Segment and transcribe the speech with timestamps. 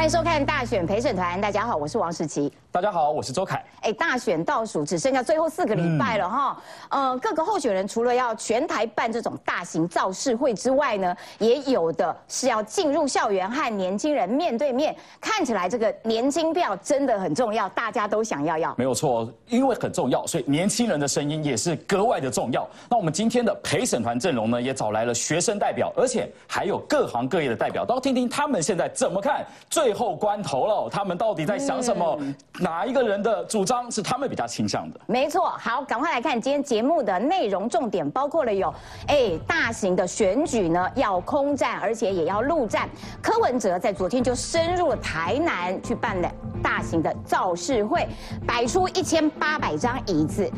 [0.00, 1.38] 欢迎收看大选陪审团。
[1.42, 2.50] 大家好，我是王世琪。
[2.72, 3.62] 大家好，我是周凯。
[3.82, 6.62] 哎，大选倒数只剩下最后四个礼拜了哈。
[6.88, 14.96] 呃，各个候选人除了要全台办这种大型造势会之外呢，也有的是要进入校园和年轻人面对面。
[15.20, 18.74] 看起来这个年轻票真的很重要，大家都想要要。
[18.78, 22.66] 没有错，因为很重要，所以年轻人的声音也是格外的重要。
[22.88, 29.44] 那我们今天的陪审团阵容呢，也找来了学生代表，而且还有各行各业的代表，都要听听他们现在怎么看。
[29.68, 32.18] 最后关头了，他们到底在想什么？
[32.60, 35.00] 哪一个人的主张是他们比较倾向的？
[35.06, 38.72] 没错，好，赶快来看今天节目的内容重点，包括了有，
[39.06, 42.88] 哎，大型的选举呢要空战，而且也要陆战。
[43.22, 46.30] 柯文哲在昨天就深入了台南去办了
[46.62, 48.06] 大型的造势会，
[48.46, 50.50] 摆出一千八百张椅子。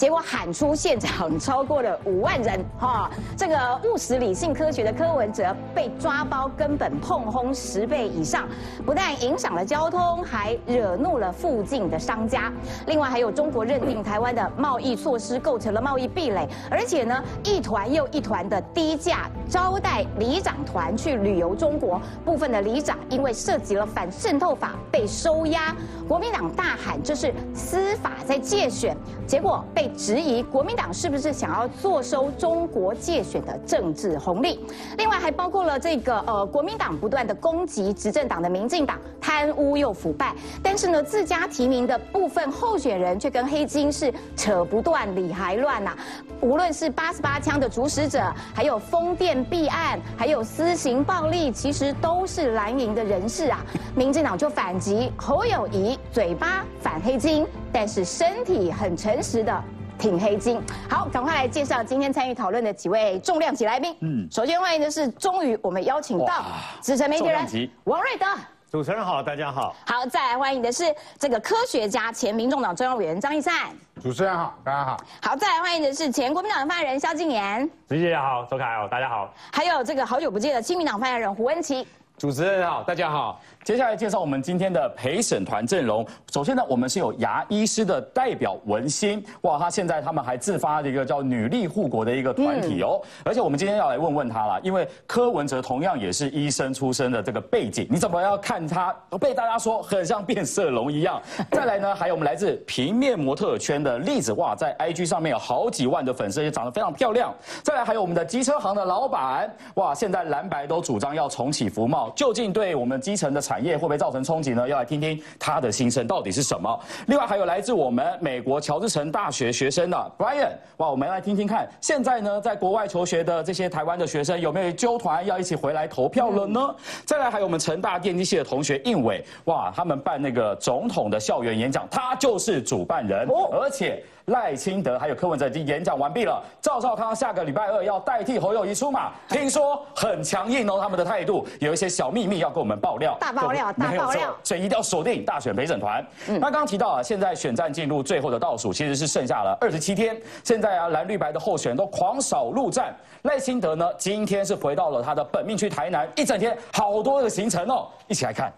[0.00, 8.48] 结果喊出现场超过了五万人，哈，这个务实理性科学的柯文哲被抓包，根本碰轰十倍以上，
[8.86, 12.50] 不但影响了交通，还惹怒了附近的商家。
[12.86, 25.76] 另外还有中国认定台湾的贸易措施构成了贸易壁垒，而且呢，一团又一团的低价招待里长团去旅游中国，部分的里长因为涉及了反渗透法被收押，
[26.08, 29.89] 国民党大喊这是司法在借选，结果被。
[29.96, 34.58] 质疑国民党是不是想要坐收中国借选的政治红利？
[34.96, 45.96] 另外还包括了这个呃，国民党不断的攻击执政党的民进党贪污又腐败，但是呢，自家提名的部分候选人却跟黑金是扯不断理还乱呐。
[46.40, 53.64] 无论是八十八枪的主使者，还有风电弊案，还有私刑暴力，其实都是蓝营的人士啊。
[53.94, 59.62] 民进党就反击侯友谊，嘴巴反黑金，但是身体很诚实的。
[60.00, 63.94] 挺黑金，好，赶快来介绍今天参与讨论的几位重量级来宾。
[64.00, 66.42] 嗯，首先欢迎的是，终于我们邀请到
[66.80, 68.24] 资深媒体人王瑞德。
[68.70, 69.76] 主持人好，大家好。
[69.86, 70.84] 好，再来欢迎的是
[71.18, 73.68] 这个科学家、前民众党中央委员张义善。
[74.00, 74.96] 主持人好，大家好。
[75.20, 77.68] 好，再来欢迎的是前国民党发言人萧敬言。
[77.86, 79.30] 主持人好，周凯好，大家好。
[79.52, 81.86] 还有这个好久不见的亲民党发言人胡恩琪。
[82.16, 83.40] 主持人好，大家好。
[83.70, 86.04] 接下来介绍我们今天的陪审团阵容。
[86.32, 93.00] 首先呢，我们是有牙医师的代表文心，哇，他现在他们还自发的一个叫女力护国的一个团体哦。
[93.24, 101.22] 而且我们今天要来问问他啦，因为柯文哲同样也是医生出身的这个背景，你怎么要看他被大家说很像变色龙一样？
[101.52, 107.32] 再来呢，还有我们来自平面模特圈的例子，哇，在 IG 上面有好几万的粉丝，也长得非常漂亮。
[107.62, 114.68] 再来还有我们的机车行的老板，哇，现在蓝白都主张要重启服贸，究竟对我们基层的产业会不会造成冲击呢？
[114.68, 116.80] 要来听听他的心声到底是什么。
[117.06, 126.74] 另外还有来自我们美国乔治城大学学生的 Brian，哇，我们来听听看，现在呢在国外求学的这些台湾的学生有没有纠团要一起回来投票了呢？
[127.04, 134.02] 再来还有我们成大电机系的同学应伟，哇，他们办那个总统的校园演讲，他就是主办人，而且。
[134.26, 146.06] 赖清德还有柯文哲已经演讲完毕了，赵少康下个礼拜二要代替侯友谊出马，听说很强硬哦，他们的态度有一些小秘密要跟我们爆料，大爆料，大爆料，所以一定要锁定大选陪审团。
[146.26, 150.20] 那刚刚提到啊，现在选战进入最后的倒数，其实是剩下了二十七天。
[150.44, 158.52] 现在啊，蓝绿白的候选人都狂扫陆战，赖清德呢，今天是回到了他的本命区台南，一整天好多的行程哦，一起来看。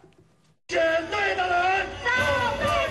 [0.69, 0.81] 选
[1.11, 2.82] 对的人。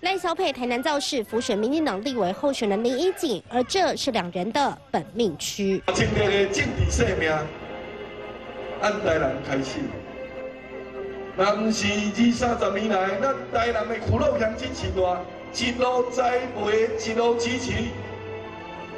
[0.00, 5.82] 赖萧佩台南造势辅选民进党立委候选人林依锦，而这是两人的本命区。
[5.92, 7.30] 今天的政治生命
[8.80, 9.80] 按台南开始，
[11.36, 15.20] 那不是二三十年来，咱台南的苦路乡真是大，
[15.54, 17.72] 一路栽培，一路支持，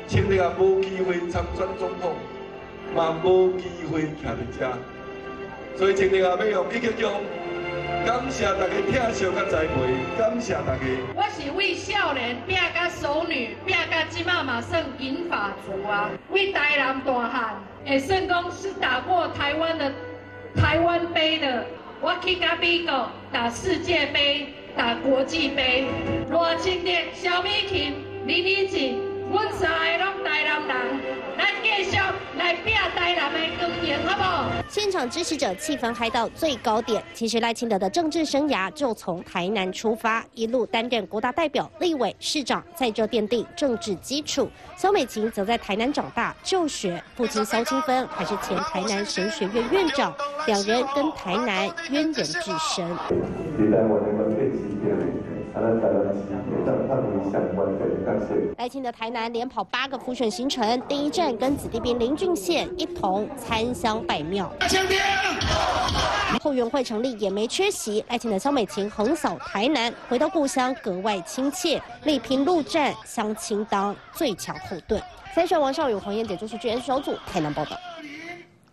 [0.07, 2.15] 今日也无机会参选总统，
[2.95, 4.73] 嘛无机会徛在这，
[5.77, 7.11] 所以今日也要用一个钟。
[8.07, 10.83] 感谢大家听小甲栽培，感谢大家。
[11.15, 17.55] 我是为少年拼甲熟女，拼甲即马嘛算银发族啊，为台南大汉，
[17.87, 19.93] 会算讲是打过台湾的
[20.57, 21.65] 台湾杯的，
[22.01, 25.87] 我去甲美国打世界杯，打国际杯。
[26.31, 27.95] 罗清德、小米琴、
[28.27, 30.77] 林依锦，阮三个拢台南人，
[31.43, 31.97] 咱继续
[32.39, 34.53] 来拼台南的光荣，好不好？
[34.69, 37.03] 现场支持者气氛嗨到最高点。
[37.13, 44.49] 其实赖清德的政治生涯就从台南出发，一路担任国大代表、立委、市长，在这奠定政治基础。
[44.77, 50.15] 萧美琴则在台南长大就学，父亲萧清芬还是前台南神学院院长，
[50.47, 52.25] 两人跟台南渊源至
[52.75, 52.87] 深。
[55.63, 58.35] 挥相关的角色。
[58.59, 64.51] 赖清德台南连跑八个复选行程，第一站跟子弟兵林俊宪一同参香拜庙。
[66.41, 75.01] 后援会成立也没缺席，赖清德、萧美琴横扫台南，回到故乡格外亲切，力拼陆战，乡亲当最强后盾。
[75.35, 77.77] 三选王少勇、黄燕姐就是 GS 小组台南报道。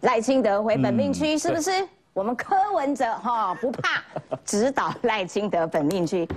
[0.01, 1.71] 赖清德回本命区是不是？
[2.13, 4.01] 我们柯文哲哈不怕
[4.43, 6.27] 指导赖清德本命区，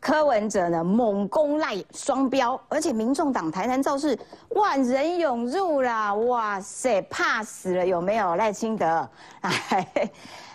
[0.00, 4.18] 柯文哲呢猛攻赖双标，而且民众党台南造势
[4.50, 9.08] 万人涌入啦，哇塞怕死了有没有赖清德？
[9.40, 10.10] 哎，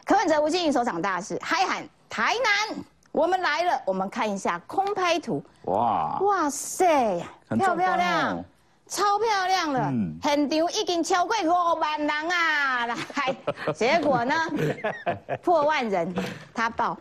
[0.06, 2.78] 柯文哲吴欣颖首场大事，嗨喊台南
[3.12, 7.20] 我们来了，我们看一下空拍图，哇，哇塞
[7.50, 8.46] 漂不漂亮哦？
[8.88, 12.86] 超漂亮了，嗯现场已经超过五万人啊！
[12.86, 12.96] 来，
[13.74, 14.36] 结果呢，
[15.44, 16.14] 破万人，
[16.54, 16.98] 他报。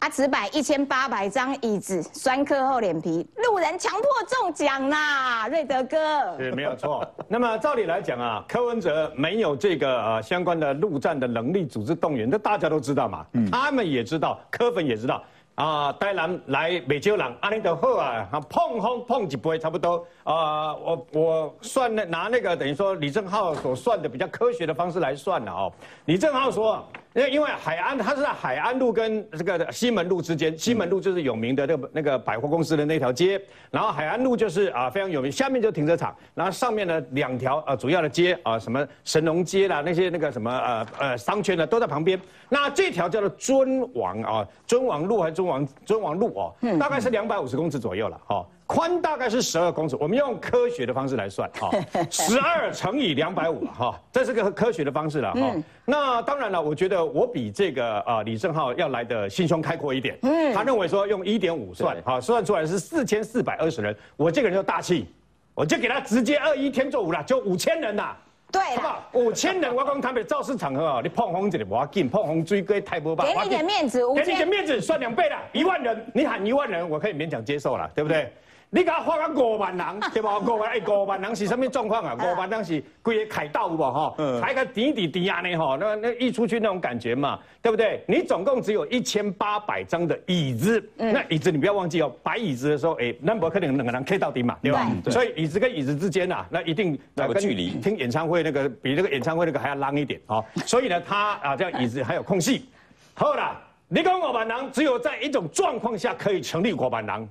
[0.00, 5.48] 啊，只摆一千八百张椅子，酸客厚脸皮，路人强迫中奖啦！
[5.48, 7.06] 瑞德哥，是没有错。
[7.26, 13.26] 那么照理来讲啊，柯文哲没有这个呃相关的陆战的能力组织动员，这大家都知道嘛。
[13.50, 15.22] 他们也知道，柯粉也知道。
[15.56, 20.06] 啊，台南来美洲人，安尼就好啊，啊碰风碰几杯差不多。
[20.22, 25.72] 啊，我我算那拿那个等于说李正浩所算的比较科学的方式来算了哦。
[26.04, 33.40] 李正浩说，因为因为海安它是在海安路跟这个西门路之间，西门路就是有名的那个那个百货公司的那条街，
[33.70, 42.20] 然后海安路就是啊非常有名，下面就停车场，然后上面呢两条呃主要的街啊什么神农街啦那些那个什么呃呃商圈呢都在旁边。
[42.48, 48.46] 那这条叫做尊王啊尊王路还是尊王尊王路哦，大概是两百五十公尺左右了哈。
[48.68, 51.70] 宽大概是十二公尺，我们用科学的方式来算哈，
[52.10, 55.54] 十二乘以两百五哈，这是个科学的方式了哈。
[55.86, 60.18] 那当然了，我觉得我比这个啊李正浩要来的心胸开阔一点。
[60.20, 65.06] 嗯，他认为说用一点五算，好算出来是四千四百二十人，我这个人就大气，
[65.54, 68.14] 我就给他直接二一天做五了，就五千人呐。
[68.52, 69.10] 对好不了，好？
[69.14, 73.24] 五千人，我讲台北造势场合哦，你碰红一点不要紧，碰红追龟太波吧。
[73.24, 78.30] 给你点面子，五给你点千，面子，算两倍了，一万人，你喊一万人，我可以勉强接受了，对不对？
[78.70, 80.38] 你给他画个五万人， 对吧？
[80.38, 82.14] 五万，哎，五万人是什么状况啊？
[82.14, 84.14] 五万人是规个凯道有无哈？
[84.42, 85.76] 抬个底底底啊呢哈？
[85.80, 88.04] 那那一出去那种感觉嘛，对不对？
[88.06, 94.86] 你总共只有一千八百张的椅子，那椅子你不要忘记哦，摆椅子的时候，哎，那不可能两个人 K 到底嘛，对吧？
[95.02, 102.68] 对所以椅子跟椅子之间啊，那一定要有跟距离听演唱会那个比那个演唱会那个还要浪一点啊、所以呢，他啊这样椅子还有空隙。
[103.14, 107.28] 好啦，你讲五万人只有在一种状况下可以成立五万人。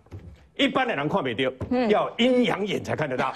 [0.57, 3.31] 一般的人看不到，要阴阳眼才看得到。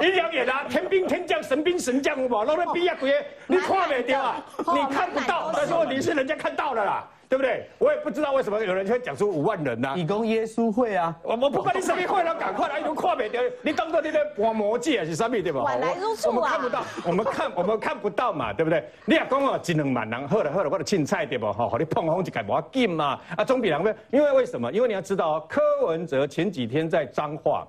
[0.00, 2.44] 阴阳眼啊，天兵天将、神兵神将，有无？
[2.44, 3.14] 拢在比啊鬼，
[3.46, 5.52] 你看不到啊，你看不到。
[5.54, 7.68] 但是问题是人家看到了啦，对不对？
[7.78, 15.62] 我也不知道为什么有人会讲出五万人呐、以供耶稣会啊，我我不管你什么会了，赶快来，都看不到，你当做你在玩魔戒还是什么对吧？
[15.62, 18.84] 晚来入厝啊我们看不到，我们看 我们看不到嘛，对不对？
[19.04, 21.52] 你也讲哦，一两万人，好了好了，我的青菜对不？
[21.52, 24.70] 哈，好你碰风一改无要紧嘛，啊，总比人们，因为为什么？
[24.72, 27.66] 因为你要知道哦，柯文哲前几天在彰化，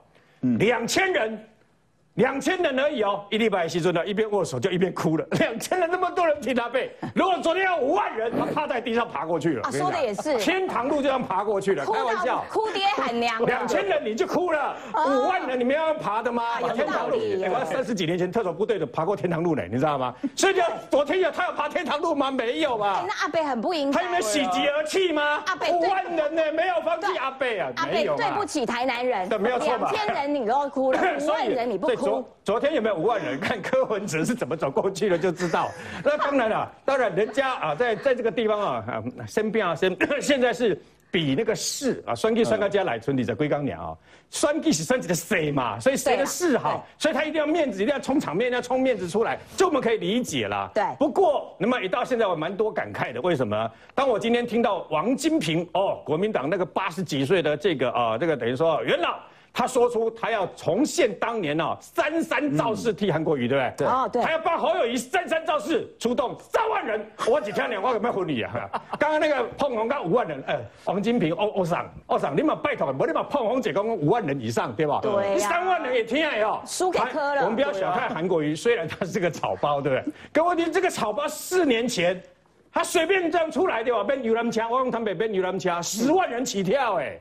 [0.59, 1.37] 两千人。
[2.17, 5.25] 两千人而已哦，一礼拜时阵呢，一边握手就一边哭了。
[5.39, 9.71] 两千人那么多人替他背，如果昨天要五万人，他趴在地上爬过去了。
[9.71, 12.43] 说的也是天堂路就这样爬过去了，开玩笑。
[12.49, 16.43] 哭爹喊娘，两千人你就哭了，五万人你们要爬的吗？
[16.43, 20.13] 啊有天堂路，道理哎我三十几年前特种部队的爬过天堂路呢，你知道吗？
[20.35, 22.31] 所以就昨天有他有爬天堂路吗？
[22.31, 23.05] 没有吧哎？
[23.07, 25.55] 那阿贝很不应该，他有没有喜极而泣吗阿？
[25.55, 28.47] 北五万人呢，没有放弃阿贝啊，阿北没有嘛对不。
[28.47, 33.39] 起台南人，对没有错吧两千人你都哭了， 五万人你不所以昨，昨天有没有五万人？
[33.39, 35.69] 看柯文哲是怎么走过去的就知道。
[36.03, 40.79] 那当然了，当然人家啊，在在这个地方啊，啊，生病啊，生 现在是。
[41.09, 43.89] 比那个市啊，选举选到家来村里的龟冈鸟啊，
[44.29, 50.69] 选举是选举的谁嘛，所以谁的市好，所以他一定要面子，一定要充场面，一定要充面子出来，这我们可以理解啦。
[50.75, 53.71] 对不过，那么一到现在我蛮多感慨的，为什么？
[53.95, 59.17] 当我今天听到王金平哦，国民党那个八十几岁的这个啊，这个等于说元老。
[59.57, 63.73] 他说出他要重现当年哦三三造势替韩国瑜，对不对？
[63.77, 67.03] 对哦对他要帮侯友谊三三造势，出动三万人。
[67.27, 68.69] 我几天两我有没有婚礼啊？
[68.99, 74.99] 刚刚那个碰红刚五万人，哎，王金平、欧欧赏、欧赏，你们拜托，我你们碰红姐刚刚五万人以上，对吧？
[75.01, 80.13] 对三万人也听哎哦，输给柯了我们不要小看韩国瑜，虽然他是个草包，对不对？
[80.31, 82.21] 可问题这个草包四年前。
[82.69, 84.03] 他随便这样出来对吧？
[84.03, 87.17] 变游览车，我用台北变游览车，十万人起跳哎，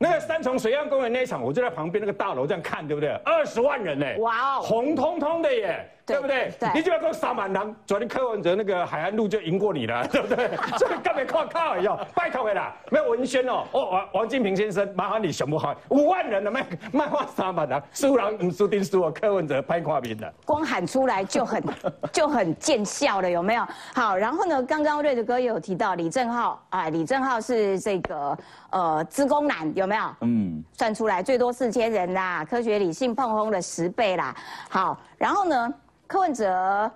[0.00, 3.10] 那个三重水岸公园那一场，我就在旁边那个大楼这样看，对不对？
[3.24, 4.60] 二十万人呢，哇哦。
[4.62, 6.52] 红彤彤的耶，对对不对？
[6.58, 10.50] 对你就要跟撒满狼，昨天柯文哲那个海岸路就赢过你了， 对不对？
[10.78, 20.32] 这个根本靠靠哟，拜托的啦，没有文宣哦，哦王王金平先生，麻烦你想不好，五万人的卖卖画撒满狼，输人唔输定输啊，柯文哲拍跨名的。
[20.44, 21.62] 光喊出来就很
[22.12, 23.66] 就很见效了，有没有？
[23.94, 28.36] 好，然后呢，刚刚瑞德哥也有提到李正浩啊，李正浩是这个
[28.70, 30.02] 呃资工男，有没有？
[30.22, 34.34] 嗯，算出来最多四千人啦，科学理性碰轰了十倍啦。
[34.68, 35.74] 好，然后呢，
[36.08, 36.90] 柯文哲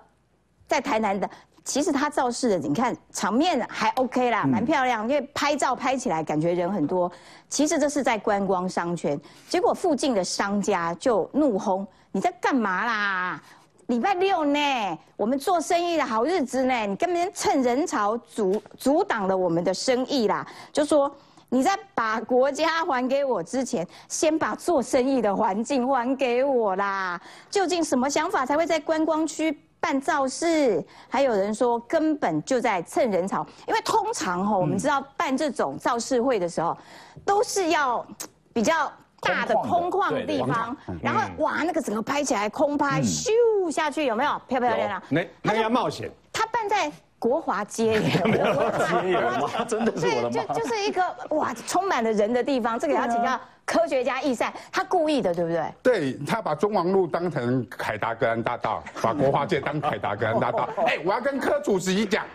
[0.67, 1.29] 在台南的，
[1.63, 7.09] 其实他造势的，你看场面还 OK 啦，蛮漂亮，因为拍照拍起来感觉人很多。
[7.47, 9.17] 其实这是在观光商圈，
[9.47, 13.43] 结果附近的商家就怒轰：你在干嘛啦？
[13.87, 21.15] 礼拜六呢，我们做生意的好日子呢，你根本趁人潮阻阻挡了我们的生意啦，就说。
[21.53, 27.21] 你在把国家还给我之前，先把做生意的环境还给我啦。
[27.47, 30.83] 究竟什么想法才会在观光区办造势？
[31.07, 36.75] 还有人说根本就在蹭人潮，因为通常哈，我们知道办这种造势会的时候，
[37.23, 38.03] 都是要
[38.51, 38.91] 比较
[39.21, 43.29] 大的空旷的地方，然后哇，那个整个拍起来空拍，咻
[43.69, 45.03] 下去有没有漂漂亮亮？
[45.07, 46.09] 那那要冒险。
[46.31, 46.91] 他办在
[47.23, 52.77] 国华街耶， 国华街耶，哇 真的是我的就就是一个哇，充满了人的地方。
[52.77, 55.63] 这个要请教科学家易善，他故意的，对不对？
[55.81, 60.67] 对他把中王路当成凯达格兰大道，把国华街当凯达格兰大道。
[60.85, 62.25] 哎，我要跟柯主席讲，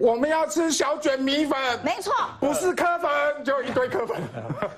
[0.00, 3.10] 我们要吃小卷米粉，没错，不是磕粉，
[3.44, 4.16] 就一堆磕粉。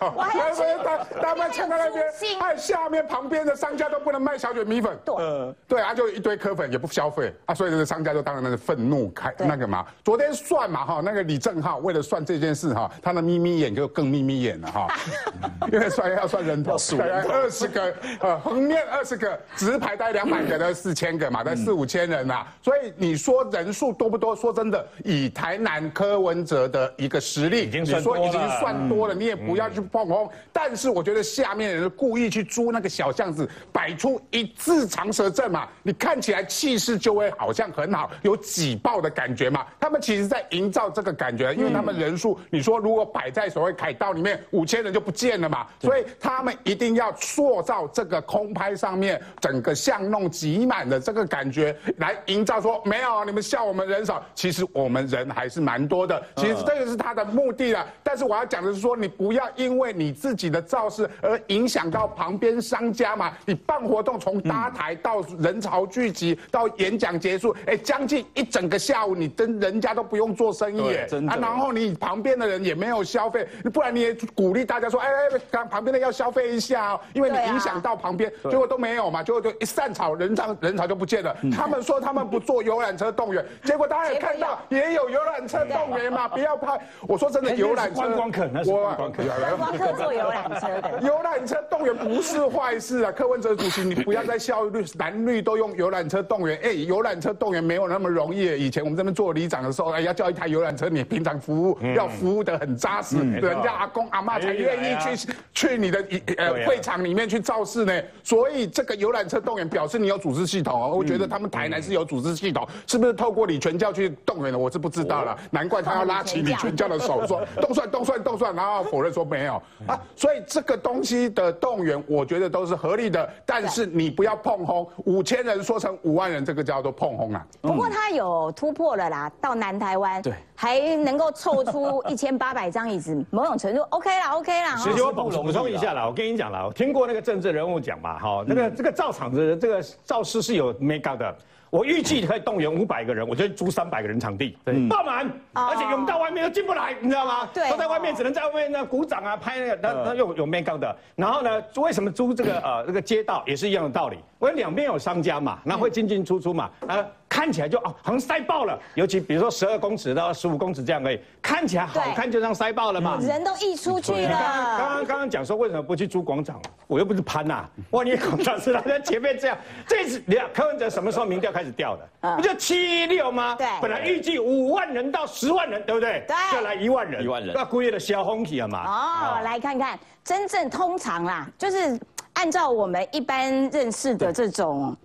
[0.01, 2.05] 我还要吃他他们撑在那边
[2.41, 4.99] 哎，下面旁边的商家都不能卖小卷米粉。
[5.05, 5.15] 对。
[5.15, 7.33] 呃对啊，就一堆磕粉也不消费。
[7.47, 9.87] 啊，所以这个商家就当然那是愤怒开那个嘛。
[10.05, 14.89] 昨天算嘛哈，那个李正浩为了算这件事哈，他的眯眯眼就更眯眯眼了哈，
[15.71, 24.33] 因为算要算人头，二十个呃横面二十个，直排带两百个的四千个嘛，在四五千人呐，所以你说人数多不多？
[24.35, 30.29] 说真的，以台南柯文哲的一个实力，已经你算多了说已经算多了，你也不要去碰碰。
[30.53, 39.67] 但是我觉得下面人故意去租那个小巷子，摆出一字长蛇阵嘛，你看起来气势就会好像很好，有挤爆的感觉嘛。
[39.79, 56.23] 他们其实在营造这个感觉，因为他们人数，你说如果摆在所谓凯道里面，五千人就不见了嘛，所以他们一定要塑造这个空拍上面整个巷弄挤满的这个感觉，来营造说没有啊，你们笑我们人少，其实我们人还是蛮多的。
[56.37, 57.87] 其实这个是他的目的啊。
[58.03, 63.33] 但是我要讲的是说，你不要因为你自己的造势而影响到旁边商家嘛。
[63.47, 81.35] 你办活动从搭台到人潮聚集到演讲结束，哎，将近一整个下午，你跟人家都不用做生意啊，然后你旁边的人也没有消费，不然你也鼓励大家说，哎哎，刚旁边的要消费一下哦，因为你影响到旁边，结果都没有嘛，结果就一散场，人潮人潮就不见了。
[81.55, 86.79] 他们说他们不做游览车动员，结果大家也看到也有游览车动员嘛，不要怕。
[87.07, 91.01] 我说真的，游览车观光客那是观光客观光客坐游览车的。
[91.03, 98.43] 游览车动员不是坏事啊，柯文哲主席，你 不要再效率蓝绿都用游览车动员，哎，游览车动员没有那么容易。
[98.61, 106.05] 以前我们这边做里长的时候，哎，要叫一台游览车，你平常服务要服务的很扎实，人家阿公阿妈才愿意去去你的
[106.39, 108.03] 呃会场里面去造势呢。
[108.23, 114.59] 所以这个游览车动员表示你有组织系统哦，我觉得他们台南是有组织系统，是不是透过李全教去动员的？
[114.59, 120.01] 我是不知道了，难怪他要拉起你全家的手说 动算动算动算，然后否认说没有啊。
[120.17, 127.47] 所以这个东西的动员，我觉得都是合理的，但是你不要碰轰，五千人说成五万人，这个叫做碰轰啊。
[127.61, 134.77] 不过他有突破了啦，到南台湾，对，还能够凑出一千八百张椅子，某种程度 OK 啦，OK 啦。
[134.79, 141.37] 其实我补补充一下啦，我跟你讲啦，我听过那个政治人物讲嘛，哈，那个这个造场子这个造势是有 make up 的。
[141.73, 144.59] 我预计可以动员五百个人，我就租三百个人场地，
[144.91, 147.49] 爆满，而且涌到外面都进不来，你知道吗？
[147.55, 150.95] 对都在外面，只能在外面那鼓掌啊，拍那个，那那有有 mega 的。
[151.17, 154.19] 然后呢，为什么租这个呃这个街道也是一样的道理？
[154.43, 163.19] 因为两边有商家嘛，然后会进进出出嘛，啊，看起来就哦好像塞爆了，尤其比如说十二公尺到十五公尺这样而已，看起来好看就像塞爆了嘛。
[163.21, 165.05] 人都溢出去了刚刚刚了。
[165.05, 166.61] 刚讲说为什么不去租广场？
[166.89, 169.57] 我又不是潘呐、 哇，你广场是他在前面这样，
[169.87, 172.09] 这次你看柯文哲什么时候民调开始掉的？
[172.23, 173.55] 嗯不就七六吗？
[173.55, 176.25] 对本来预计五万人到十万人，对不对？
[176.27, 179.39] 对就来一万人，一万人那故意的消风气了嘛？
[179.39, 181.99] 哦，来看看，真正通常啦，就是
[182.35, 184.97] 按照我们一般认识的这种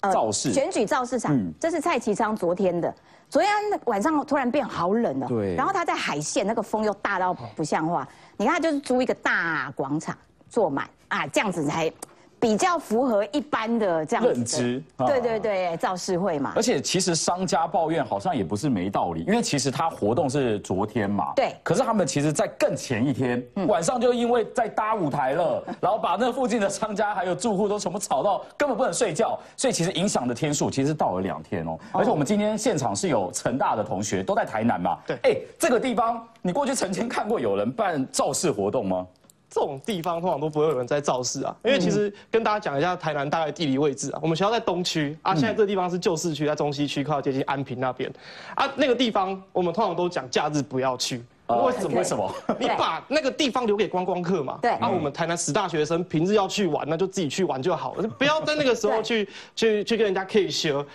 [0.00, 0.52] 呃造势。
[0.52, 1.52] 选举造势场，嗯。
[1.60, 2.92] 这是蔡其昌昨天的。
[3.28, 3.50] 昨天
[3.84, 5.54] 晚上突然变好冷了，对。
[5.54, 10.16] 然后他在海线那个风又大到不像话，你看他就是租一个大广场
[10.48, 11.92] 坐满啊，这样子才
[12.40, 15.06] 比较符合一般的这样认知啊。
[15.06, 16.54] 对对对，造势会嘛。
[16.56, 16.62] 而。
[16.62, 21.52] 且其实商家抱怨好像也不是没道理，因为其实他活动是昨天嘛，对。
[21.64, 31.76] 可是他们其实在更前一天、晚上就因为在搭舞台了，然后把那附近的商家还有住户都全部吵到根本不能睡觉，所以其实影响的天数其实到了两天哦。
[31.92, 35.18] 而且我们今天现场是有成大的同学都在台南嘛，对。
[35.24, 39.06] 哎，这个地方你过去曾经看过有人办造势活动吗？
[39.50, 48.10] 这种地方通常都不会有人在造势啊，因为其实跟大家讲一下台南大概地理位置啊，我们学校在东区啊，现在这个地方是旧市区，在中西区，快要接近安平那边
[48.54, 51.22] 啊，那个地方我们通常都讲假日不要去。
[51.48, 51.98] 为什么？
[51.98, 52.32] 为什么？
[52.60, 54.56] 你把那个地方留给观光客嘛？
[54.62, 60.86] 对啊，我们台南十大学生平日要去玩，那就自己去玩就好了， 不要在那个时候去去去跟人家 K 修。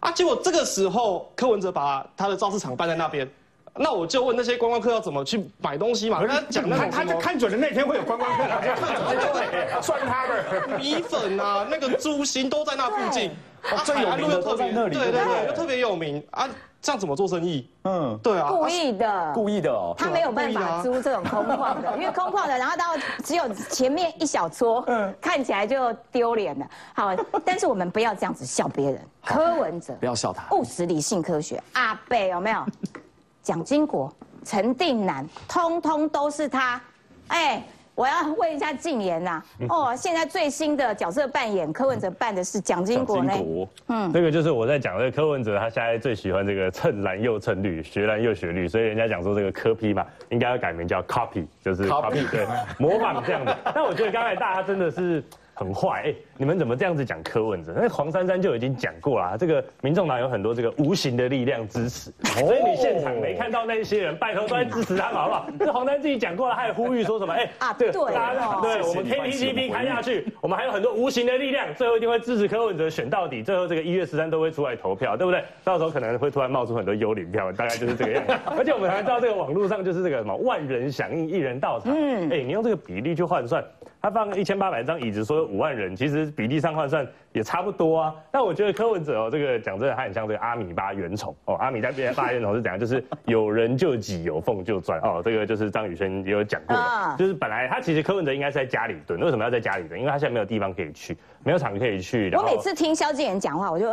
[0.00, 3.30] 啊，结果这个时候柯文哲把他的造势场办在那边，
[3.82, 6.22] 那我就问那些观光客要怎么去买东西嘛？
[6.26, 8.76] 他讲那他他就看准了那天会有观光客来，
[9.80, 10.68] 算 他的。
[10.76, 13.30] 米粉啊，那个猪心都在那附近，
[13.62, 16.46] 啊最有名的特在那里对对对不对对，又特别有名啊，
[16.82, 17.70] 这样怎么做生意？
[17.84, 19.94] 嗯，对啊，故意的，故意的哦。
[19.96, 22.84] 他没有办法租这种空旷的，因为空旷的，然后到
[23.24, 26.66] 只有前面一小撮，嗯看起来就丢脸了。
[26.94, 29.00] 好，但是我们不要这样子笑别人。
[29.24, 30.54] 柯文哲不要笑他。
[30.54, 32.64] 务实、理性、科学，阿贝有没有？
[33.42, 34.12] 蒋经国、
[34.44, 36.80] 陈定南，通通都是他。
[37.28, 37.62] 哎，
[37.94, 43.32] 我要问一下静言呐，哦，现在最新的角色扮演，柯文哲扮的是蒋经国呢？
[43.88, 52.46] 嗯，这个就是我在讲这个柯文哲，他现在最喜欢这个蹭蓝又蹭绿，学蓝又学绿，所以人家讲说这个柯批嘛，应该要改名叫 copy，就是 Copy copy，对，
[52.78, 53.56] 模仿这样的。
[53.74, 55.22] 但我觉得刚才大家真的是
[55.60, 57.74] 很坏，哎，你们怎么这样子讲柯文哲？
[57.76, 65.46] 那黄珊珊就已经讲过了，这个民众党有很多这个无形的力量支持，所以你现场没看到那些人，拜托都在支持他们，好不好？
[65.60, 67.34] 这黄珊自己讲过了，还呼吁说什么？
[67.34, 75.44] 哎啊对大家哦对我们谢谢你 KTTP 开下去，我们还有很多无形的力量，最后一定会支持柯文哲选到底，最后这个一月十三都会出来投票，对不对？
[75.62, 78.32] 到时候可能会突然冒出很多幽灵票，大概就是这个样子。
[78.56, 81.92] 而且我们还知道这个网络上就是这个什么万人响应，一人到场。
[81.94, 83.62] 嗯，哎，你用这个比例去换算，
[84.02, 88.14] 他放一千八百张椅子，说五万人，其实比例上换算也差不多啊。
[88.30, 91.54] 但我觉得柯文哲哦，这个讲真的，他很像这个阿米巴原虫哦。
[91.56, 91.90] 阿米巴
[92.32, 92.78] 原虫是怎样？
[92.78, 95.20] 就是有人就挤，有缝就钻哦。
[95.22, 100.00] 这个就是张宇轩也有讲过的，就是本来他其实柯文哲应该是在家里蹲，为什么要在家里蹲？
[100.00, 102.30] 因为他现在没有地方可以去，没有场可以去。
[102.34, 103.86] 我每次听萧敬言讲话，我就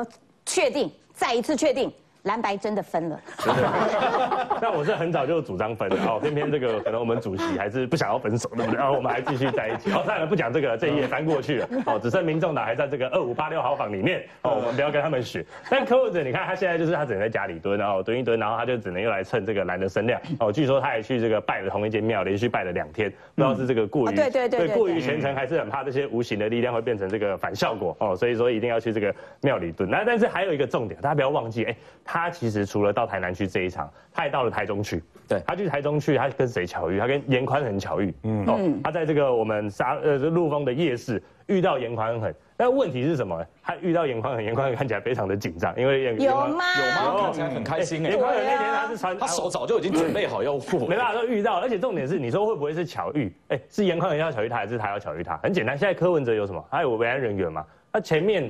[0.46, 1.92] 确定，再一次确定，
[2.24, 3.20] 蓝白真的分了。
[4.62, 8.78] 那我是很早就主张分的哦，偏偏这个可能我们主席还是不想要分手，对不对？
[8.78, 9.92] 然后我们还继续在一起。
[9.92, 11.70] 哦，算了，不讲这个了，这一页翻过去了。
[11.86, 14.24] 哦，只剩民众党还在这个二五八六号房里面。
[14.42, 15.46] 哦，我们不要跟他们学。
[15.70, 20.20] 但柯文哲，你看他现在就是他只能在家里蹲，然后蹲一蹲，然后他就只能又来蹭这个蓝的声量。
[20.40, 27.96] 哦，据说他还去这个拜了同一间庙，连续拜了两天，不知道是这个过于哦对对对对过于虔诚，还是很怕这些无形的力量会变成这个反效果。
[28.00, 29.90] 哦，所以说一定要去这个庙里蹲。
[29.90, 35.04] 那但是还有一个重点，大家不要忘记，哎，他其实除了到台南去这一场，他也到了台中去。
[35.28, 36.98] 对他去台中去，他跟谁巧遇？
[36.98, 38.14] 他跟严宽恒巧遇。
[38.24, 43.46] 嗯，哦，他在这个我们沙呃陆丰的夜市遇到严宽恒，那问题是什么？
[43.62, 46.48] 他遇到严宽恒，严宽恒看起来非常的紧张，因为严有吗？
[46.48, 47.24] 有吗？
[47.24, 48.18] 看起来很开心哎严。
[48.18, 53.30] 宽恒那天他是穿他手早就已经准备好要握， 没办法都遇到，而且重点是，你说会不会是巧遇？
[53.50, 55.36] 哎，是严宽恒要巧遇他，还是他要巧遇他？
[55.44, 56.66] 很简单，现在柯文哲有什么？
[56.72, 57.66] 他有维安人员嘛？
[57.92, 58.50] 他前面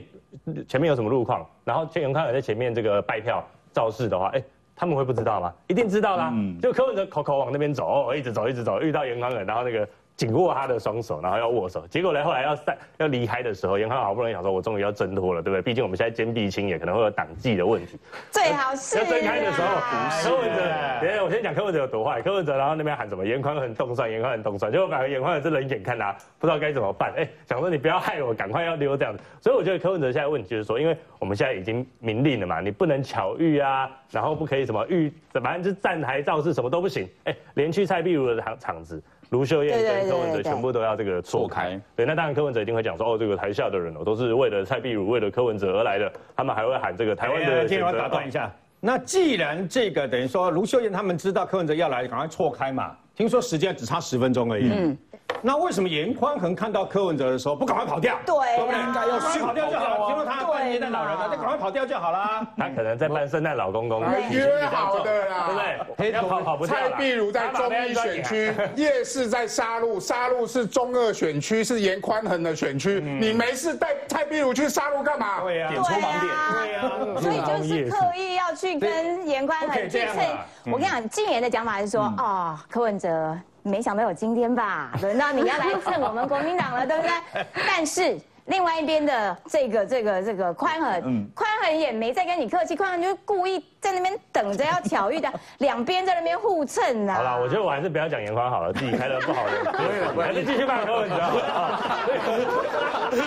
[0.68, 1.44] 前面有什么路况？
[1.64, 4.44] 然后严宽恒在前面这个拜票造势的话，哎。
[4.80, 5.52] 他们会不知道吗？
[5.66, 6.32] 一定知道啦。
[6.62, 11.86] 就柯文哲口口往那边走，哦一直走，一直走，遇到严宽了，然后那个紧握他的双手，然后要握手。
[11.88, 15.62] 结果呢，后来要散要离开的时候，严宽好不容易想说，我终于要挣脱了，对不对？
[15.62, 18.00] 毕竟我们现在肩壁清野，可能会有党纪的问题。
[18.32, 20.62] 最好是要睁开的时候，啊柯文哲，
[21.02, 22.20] 等一下我先讲柯文哲有多坏。
[22.20, 27.14] 柯文哲然后那边喊什么严宽很动算，严宽很动算，结果反而严宽很是冷眼看他，不知道该怎么办。
[27.16, 29.24] 哎，想说你不要害我，赶快要溜这样子。
[29.40, 37.08] 所以我觉得柯文哲现在问题就是说，因为我们现在已经明令了嘛，你不能巧遇啊，然后不可以什么遇，反正就是站台造势什么都不行。
[37.26, 39.00] 哎，连去蔡壁如的场场子。
[39.30, 47.98] 卢秀燕跟柯文哲全部都要这个错错开开，对，那当然柯文哲一定会讲说，哦，这个台下的人哦，都是为了蔡壁如、为了柯文哲而来的，他们还会喊这个台湾的选择。
[47.98, 52.96] 打断一下，那既然这个等于说卢秀燕他们知道柯文哲要来，赶快错开嘛。
[53.16, 54.70] 听说时间只差十分钟而已。
[54.72, 54.98] 嗯。
[55.42, 58.18] 那为什么严宽恒看到柯文哲的时候不赶快跑掉？
[58.26, 58.80] 对啊不对？
[58.80, 60.08] 应该要迅跑掉就好了。
[60.08, 62.48] 听说他半夜圣诞老人嘛，就赶快跑掉就好啦。
[62.58, 65.78] 他可能在扮圣诞老公公，约好的啦，对不对？
[65.98, 73.00] 黑跑跑不掉蔡啦壁如在中一选区，夜市在沙鹿，沙鹿是中二选区，是严宽恒的选区。
[73.00, 75.42] 你没事带蔡壁如去沙鹿干嘛？
[75.42, 76.22] 对呀，点出盲点。
[76.52, 80.46] 对呀，所以就是刻意要去跟严宽恒去蹭这样啊。
[80.66, 84.92] 我跟你讲，静言的讲法是说，哦，柯文哲没想到有今天吧？
[85.02, 87.46] 轮到你要来蹭我们国民党了，对不对？
[87.68, 88.18] 但是。
[88.48, 97.16] 另外一边的这个这个这个宽恒，宽恒也没再跟你客气，宽恒就故意在那边等着要挑衅的， 两边在那边互蹭啊。
[97.16, 99.74] 好啦，我觉得我还是不要讲严宽好了，自己开的不好的，
[100.16, 101.78] 我还是继续骂柯文哲好了。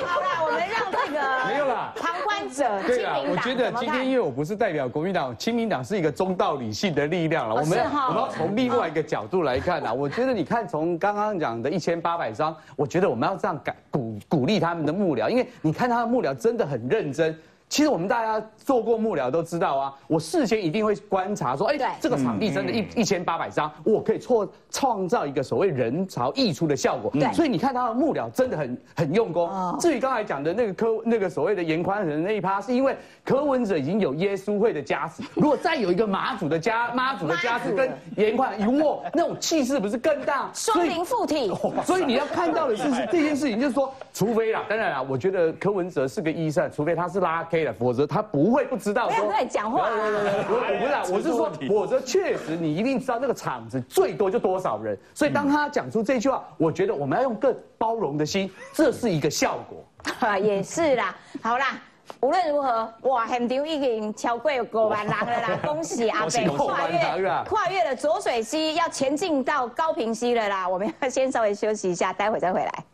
[0.06, 1.20] 好啦，我们让这个
[1.52, 7.54] 没有啦旁观者 对啦，亲民党我觉得今天因为我不是代表国民党，亲民党是一个中道理性的力量了。
[7.54, 17.36] 我们我们要从另外一个角度来看啊，我觉得你看从刚刚讲的一千八百张，我觉得我们要这样改鼓鼓励他们的幕僚，因为你看他的幕僚真的很认真。
[17.70, 27.08] 其实我们大家做过幕僚都知道啊，我事先一定会观察说，哎对，这个场地真的一一千八百张，我可以创创造一个所谓人潮溢出的效果。
[27.12, 29.78] 对所以你看他的幕僚真的很很用功哦。
[29.80, 40.50] 至于刚才讲的那个柯那个所谓的严宽仁那一趴，是因为柯文哲已经有耶稣会的加持， 如果再有一个马祖的加妈祖的加持跟严宽一握，那种气势不是更大？
[40.52, 41.52] 双灵附体。
[41.86, 49.16] 所以你要看到的是是 这件事情，就是说，除非啦，当然啦，我觉得柯文哲是个医生，除非他是拉 K 的，否则他不会不知道说。
[49.16, 49.92] 不要乱讲话啊。
[49.92, 59.84] 我我不是啊，我是说，否则确实你一定知道那个场子最多就多少人，所以当他讲出这句话，我觉得我们要用更包容的心，这是一个效果。
[60.40, 61.80] 也是啦，好啦。
[62.18, 65.58] 无论如何，哇，现场已经超过五万人了啦！
[65.64, 66.98] 恭喜阿北跨越
[67.44, 70.68] 跨越了浊水溪，要前进到高平溪了啦！
[70.68, 72.84] 我们要先稍微休息一下，待会再回来。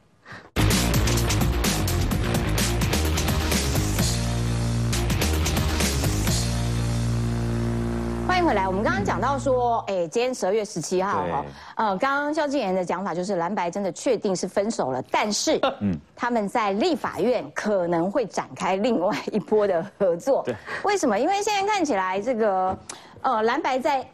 [8.26, 8.66] 欢迎回来。
[8.66, 11.44] 我们刚刚讲到说，哎，今天十二月十七号哈，
[11.76, 20.42] 呃，刚刚萧敬言的讲法就是蓝白真的确定是分手了，但是，嗯，他们在立法院可能会展开另外一波的合作。
[20.44, 21.18] 对，为什么？
[21.18, 22.76] 因为现在看起来这个，
[23.22, 24.06] 呃，蓝白在。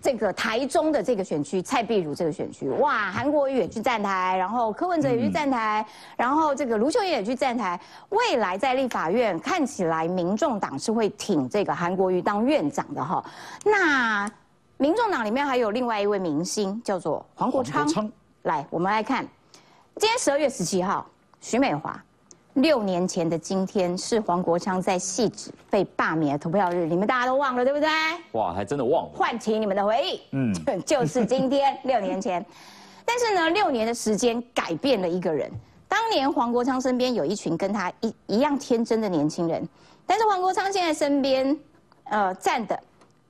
[0.00, 5.84] 这个台中的这个选区，蔡壁如这个选区，哇，韩国瑜也去站台，然后柯文哲也去站台，
[6.16, 7.78] 然后这个卢秀燕也去站台。
[8.10, 13.24] 未来在立法院看起来，民众党是会挺这个韩国瑜当院长的哈。
[13.64, 14.30] 那
[14.76, 17.78] 民众党里面还有另外一位明星，叫做黄国昌。
[17.78, 19.26] 黄国昌来，我们来看，
[19.96, 21.04] 今天十二月十七号，
[21.40, 22.00] 徐美华。
[22.58, 27.88] 六年前的今天是黄国昌在戏子被罢免的投票日，你们大家都忘了对不对？
[28.32, 29.10] 哇，还真的忘了。
[29.14, 32.44] 唤起你们的回忆，嗯嗯， 就是今天 六年前。
[33.04, 35.48] 但是呢，六年的时间改变了一个人。
[35.86, 39.66] 当年黄国昌身边有一群跟他一一样天真的年轻人，
[40.04, 41.56] 但是黄国昌现在身边，
[42.04, 42.78] 呃，站的，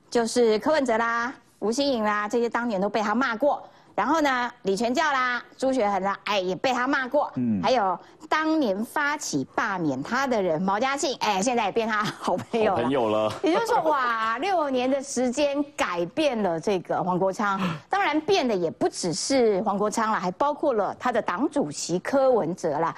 [0.08, 3.62] 就是柯文哲啦、吴欣颖啦，这些当年都被他骂过。
[3.98, 7.28] 然后呢，李全教啦、朱学恒啦，哎，也被他骂过。
[7.34, 12.82] 嗯，还有当年发起罢免他的人毛家庆，哎，现在也变他好朋友了。
[12.82, 13.32] 朋友了。
[13.42, 22.94] 也就是说，哇，六年的时间改变了这个黄国昌， 当然变的也不只是黄国昌了，还包括了他的党主席柯文哲啦。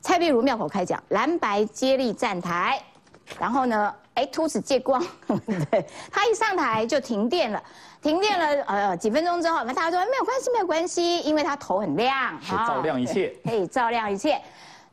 [0.00, 2.82] 蔡壁如妙口开讲，蓝白接力站台，
[3.38, 5.02] 然后呢，哎，秃子借光，
[5.70, 7.62] 对他一上台就停电了。
[8.02, 14.40] 停电了，呃，几分钟之后，那大家说没有关系，没有关系，因为他头很亮，是照亮一切，可以照亮一切，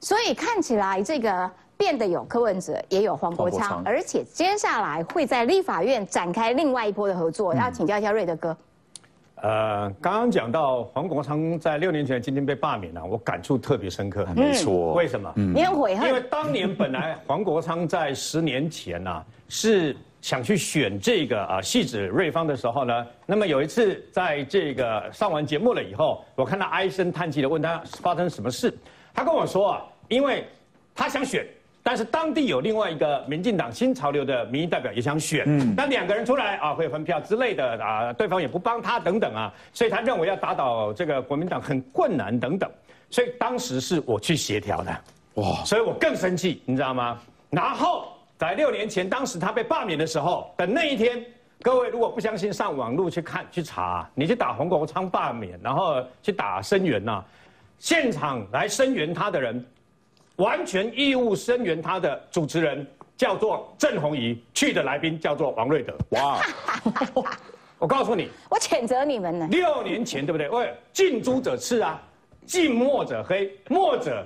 [0.02, 8.58] 所以看起来这个变得有柯文哲，也有黄国昌，而且接下来会在立法院展开另外一波的合作，要请教一下瑞德哥。
[9.42, 14.26] 呃，刚刚讲到黄国昌在六年前今天被罢免了，我感触特别深刻。
[14.36, 14.94] 没错。
[14.94, 15.32] 为什么？
[15.36, 28.76] 你很悔因为，当年本来黄国昌在十年前呐、是想去选这个啊戏子瑞芳的时候呢，那么有一次在这个上完节目了以后，我看他唉声叹气的问他发生什么事，
[29.14, 30.48] 他跟我说啊，因为
[30.96, 31.46] 他想选。
[31.88, 42.70] 但是当地有另外一个民进党新潮流的民意代表也想选，那两个人出来啊会分票之类的啊，对方也不帮他等等啊，所以他认为要打倒这个国民党很困难等等，
[43.10, 44.92] 所以当时是我去协调的。
[45.36, 45.64] 哇！
[45.64, 47.18] 所以我更生气，你知道吗？
[47.52, 51.24] 然后在六年前，当时他被罢免的时候的那一天，
[51.62, 57.24] 各位如果不相信，上网路去看去查，你去打黄国昌罢免，然后去打声援呐、
[57.80, 59.66] 现场来声援他的人，
[60.38, 65.94] 完全义务声援他的主持人叫做郑红怡，去的来宾叫做王瑞德。
[66.10, 66.40] 哇！
[67.80, 69.48] 我告诉你，我谴责你们呢。
[69.52, 70.50] 六年前对不对？
[70.50, 72.02] 喂，近朱者赤啊，
[72.46, 74.26] 近墨者黑，墨者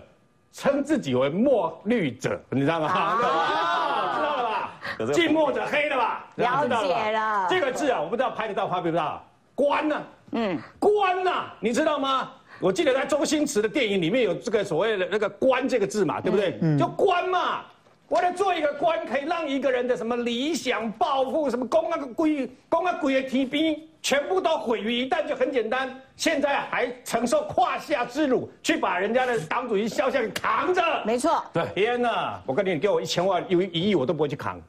[0.54, 2.88] 称自己为墨绿者，你知道吗？
[2.88, 5.14] 啊， 知道了吧？
[5.14, 6.26] 近墨者黑的吧？
[6.36, 9.26] 了解了这个字啊，我不知道拍得到拍不到。
[9.56, 12.32] 官呢、嗯，官呐、你知道吗？
[12.62, 16.58] 我记得在周星驰的电影里面有这个所谓的那个“官”这个字嘛，对不对？
[16.78, 17.64] 就官嘛。
[18.10, 25.90] 为了做一个官，可以让一个人的什么理想、抱负、什么公那个归、公那鬼的提兵，全部都毁于一旦，就很简单。
[26.18, 30.82] 现在还承受胯下之辱，去把人家的党主席肖像给扛着。
[31.06, 32.42] 没错，对，天哪！
[32.46, 34.62] 我跟你给我一千万、有一亿，我都不会去扛。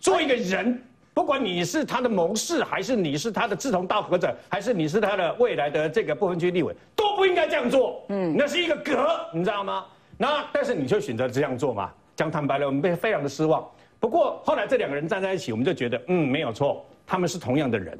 [0.00, 8.04] 做一个人，不管你是他的谋士，还是你是他的志同道合者，还是你是他的未来的这个不分区立委，都不应该这样做。
[8.08, 9.84] 嗯，那是一个格，你知道吗？
[10.16, 11.90] 那但是你就选择这样做嘛？
[12.14, 13.66] 讲坦白了，我们被非常的失望。
[13.98, 17.98] 不过后来这两个人站在一起，我们就觉得，嗯，没有错，他们是同样的人。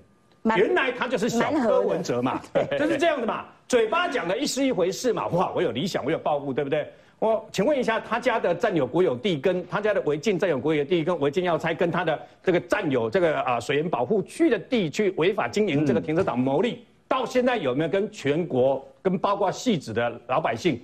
[0.56, 2.40] 原来他就是小柯文哲嘛，
[2.78, 6.90] 就是这样的嘛，嘴巴讲的一是一回事嘛，哇，我有理想，我有抱负，对不对？
[7.20, 20.80] 我请问一下，他家的占有国有地跟他家的违禁占有国有地跟违禁要拆，跟他的这个占有这个啊水源保护区的地去违法经营这个停车场牟利，到现在有没有跟全国跟包括戏子的老百姓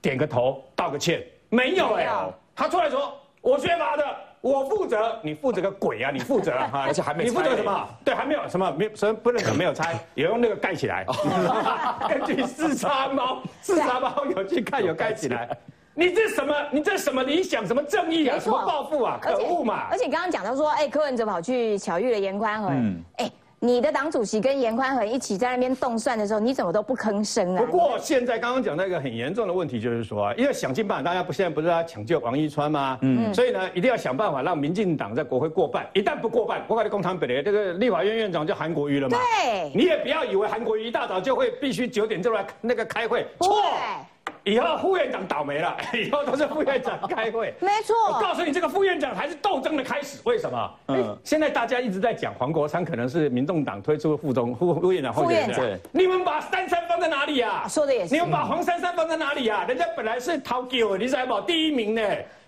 [0.00, 1.22] 点个头道个歉？
[1.50, 2.08] 没有哎、
[2.54, 4.04] 他出来说我缺乏的。
[4.46, 6.10] 我负责，你负责个鬼啊！
[6.12, 7.88] 你负责啊， 而且还没你负责什么？
[8.04, 11.04] 对，还没有什么没什么不能讲没有拆，也用那个盖起来。
[12.08, 15.48] 根据四叉猫，四叉猫有去看有盖起来。
[15.94, 16.54] 你这什么？
[16.70, 17.66] 你这什么理想？
[17.66, 18.38] 什么正义啊？
[18.38, 19.18] 什么报复啊？
[19.20, 19.88] 可恶嘛！
[19.90, 27.62] 而且刚刚讲到说，哎，柯文哲跑去巧遇了严宽和，嗯哎，你的党主席跟严宽恒一起在那边动算的时候，你怎么都不吭声啊？
[27.64, 32.98] 不过现在刚刚讲那个很严重的问题，就是说啊，因为想尽办法，大家不现在不是要抢救王一川吗？
[33.00, 35.86] 嗯，所以呢，一定要想办法让民进党在国会过半。
[35.94, 39.16] 一旦不过半，我跟你共产本来这个立法院院长叫韩国瑜了嘛。
[39.16, 43.56] 对你也不要以为韩国瑜一大早就会必须九点就来那个开会，错。
[44.46, 47.52] 以后副院长倒霉了， 以后都是副院长开会。
[47.58, 50.20] 没错我告诉你，这个副院长还是斗争的开始。
[50.22, 50.70] 为什么？
[50.86, 57.66] 嗯，现在大家一直在讲黄国昌可能是民众党推出的副总副副院长候选副院人，你们把三三放在哪里呀？
[57.68, 59.64] 说的也是你们把黄珊珊放在哪里呀？
[59.66, 61.40] 人家本来是逃给你知道不？
[61.40, 62.02] 第一名呢。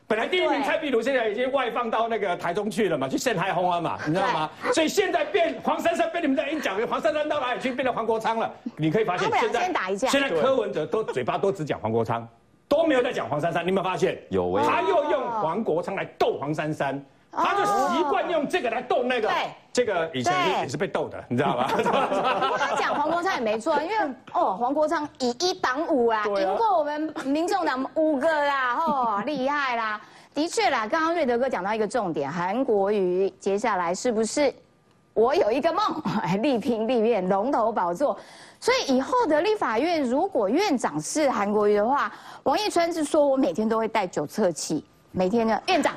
[0.09, 4.51] 本来第一名蔡壁如现在已经外放到那个台中去了嘛，去陷害红安嘛，你知道吗？
[4.73, 8.51] 所以现在变黄珊珊被你们在一讲，黄珊珊到哪里去变成黄国昌了？
[8.79, 12.27] 你可以发现现在现在柯文哲都嘴巴都只讲黄国昌，
[12.66, 14.18] 都没有在讲黄珊珊，你有没有发现？
[14.31, 17.05] 有欸他又用黄国昌来斗黄珊珊，
[17.44, 19.37] 他就习惯用这个来逗那个对。
[19.72, 21.70] 这个以前也是被逗的，你知道吧？
[22.59, 23.96] 他讲黄国昌也没错，因为
[24.33, 30.01] 哦，黄国昌以一挡五啊，赢过我们民众党五个啦，哦， 厉害啦！
[30.35, 34.53] 的确啦，刚刚瑞德哥讲到一个重点，韩国瑜接下来是不是
[35.14, 35.83] 我有一个梦，
[36.42, 38.18] 力拼立院龙头宝座？
[38.59, 45.94] 所以以后的立法院，如果院长是韩国瑜的话，王一川是说我每天都会带酒测器，每天呢，院长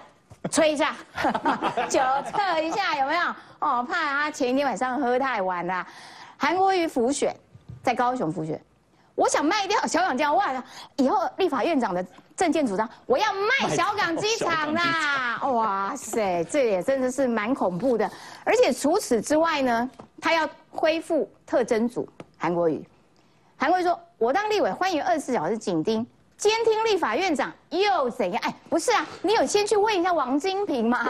[0.50, 0.96] 吹一下，
[1.88, 2.00] 酒
[2.32, 3.22] 测一下有没有？
[3.60, 5.86] 哦，怕他前一天晚上喝太晚了。
[6.38, 7.36] 韩国瑜复选，
[7.84, 8.60] 在高雄复选，
[9.14, 10.52] 我想卖掉小港江哇，
[10.98, 12.04] 以后立法院长的
[12.36, 15.40] 政见主张，我要卖小港机场啦！
[15.44, 18.10] 哇塞，这也真的是蛮恐怖的。
[18.44, 22.84] 而且除此之外呢，他要恢复特征组，韩国瑜，
[23.58, 26.06] 韩国瑜说，我当立委欢迎二十四小时紧盯。
[26.42, 28.42] 监听立法院长又怎样？
[28.44, 31.08] 哎，不是啊，你有先去问一下王金平吗？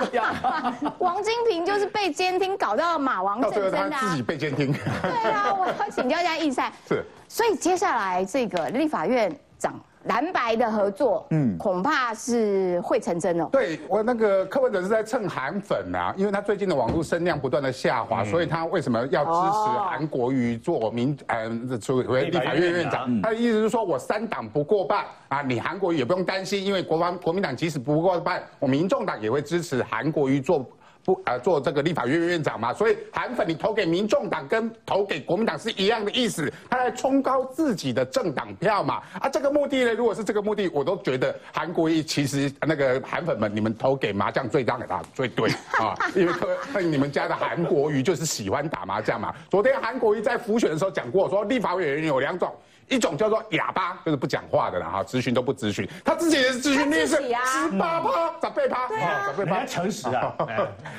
[0.99, 4.21] 王金平就是被监听搞到马王到最后阵争的、啊他自己。
[4.21, 4.73] 被监听。
[5.01, 6.69] 对啊，我要请教一下易赛。
[6.85, 13.47] 是，所以接下来这个立法院长蓝白的合作，嗯，恐怕是会成真哦。
[13.51, 23.21] 对我那个柯文哲是在蹭韩粉啊，因为他最近的网络声量不断的下滑，所以他为什么要支持韩国瑜做民呃作为立法院院长？
[23.21, 30.65] 他的意思是说我三党不过半啊，你韩国瑜也不用担心，因为国防国民党即使不过半，我民众党也会支持韩国瑜做。
[31.03, 39.01] 不呃做这个立法院院长嘛，所以韩粉你投给民众党跟投给国民党是一样的意思，他来冲高自己的政党票嘛。
[39.19, 49.33] 啊，这个目的呢，如果是这个目的，我都觉得韩国瑜其实那个韩粉们，你们投给麻将最当给他最对啊，因为可你们家的韩国瑜就是喜欢打麻将嘛。
[49.49, 52.53] 昨天韩国瑜在复选的时候讲过，说立法委员有两种。
[52.91, 60.35] 一种叫做哑巴，就是不讲话的啦，哈，咨询都不咨询，他自己也是咨询率是他自己啊十八趴、十八趴，啊，十八趴，诚实啊。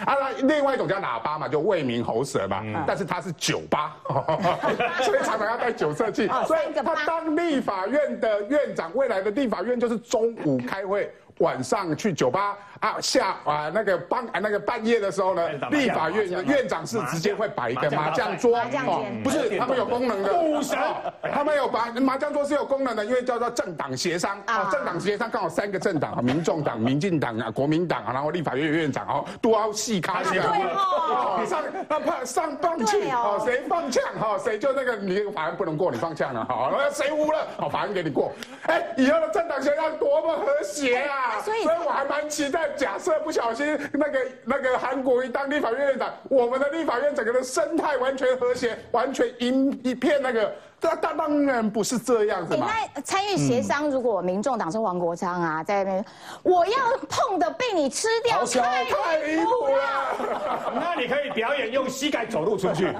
[0.07, 3.95] 哎啊，那另外一种叫喇叭嘛，就为民喉舌嘛，但是他是酒吧，
[5.05, 11.13] 所以常常要带酒色器哦，所以他当立法院的院长，未来的立法院就是中午开会。
[11.39, 20.77] 晚上去酒吧啊下啊那个半啊那个半夜的时候呢，立法院院长是直接会摆一个麻将桌，哦不是他们有功能的，不神
[21.33, 41.39] 他们有把麻将桌是有功能的，因为叫做政党协商啊，政党协商刚好三个政党啊，民众党、民进党啊、国民党啊，然后立法院院长哦都要细卡起来，哦上那怕上放弃哦哦，谁放枪哈，谁就那个你这个法案不能过，你放枪了好，那谁污了，好法案给你过，哎，以后的政党协商多么和谐啊！
[41.45, 52.67] 所以我还蛮期待，假设不小心那个那个韩国瑜当立法院院长，我们的立法院整个的生态完全和谐，完全一一片那个，这当当然不是这样子你嘛。
[52.93, 56.05] 那参与协商，如果民众党是黄国昌啊，在那边，
[56.43, 56.73] 我要
[57.09, 60.73] 碰的被你吃掉，太太离谱了！
[60.75, 62.93] 那你可以表演用膝盖走路出去。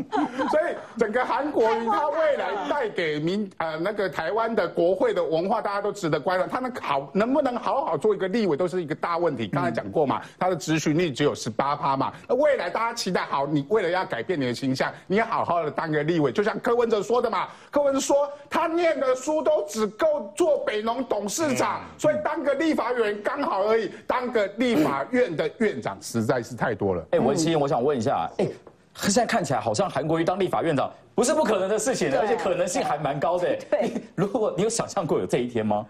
[0.50, 6.46] 所以整个韩国瑜他未来带给民呃那个台湾的国会的文化，大家都值得关注。
[6.46, 9.46] 他能好能不能好好做一个立委，都是一个大问题。
[9.46, 12.10] 刚才讲过嘛，他的执行率只有十八趴嘛。
[12.26, 16.32] 那未来大家期待好，你为了要改变你的形象，你要好好的当个立委。
[16.32, 23.90] 就像柯文哲说的嘛，柯文哲说他念的书都只够做北农董事长，所以当个立法委员刚好而已。
[24.06, 27.06] 当个立法院的院长实在是太多了。
[27.10, 28.48] 哎，文心，我想问一下，哎，
[28.94, 33.56] 现在看起来好像韩国瑜当立法院长不是不可能的事情，而且可能性还蛮高的。
[33.70, 35.84] 对如果你有想象过有这一天吗？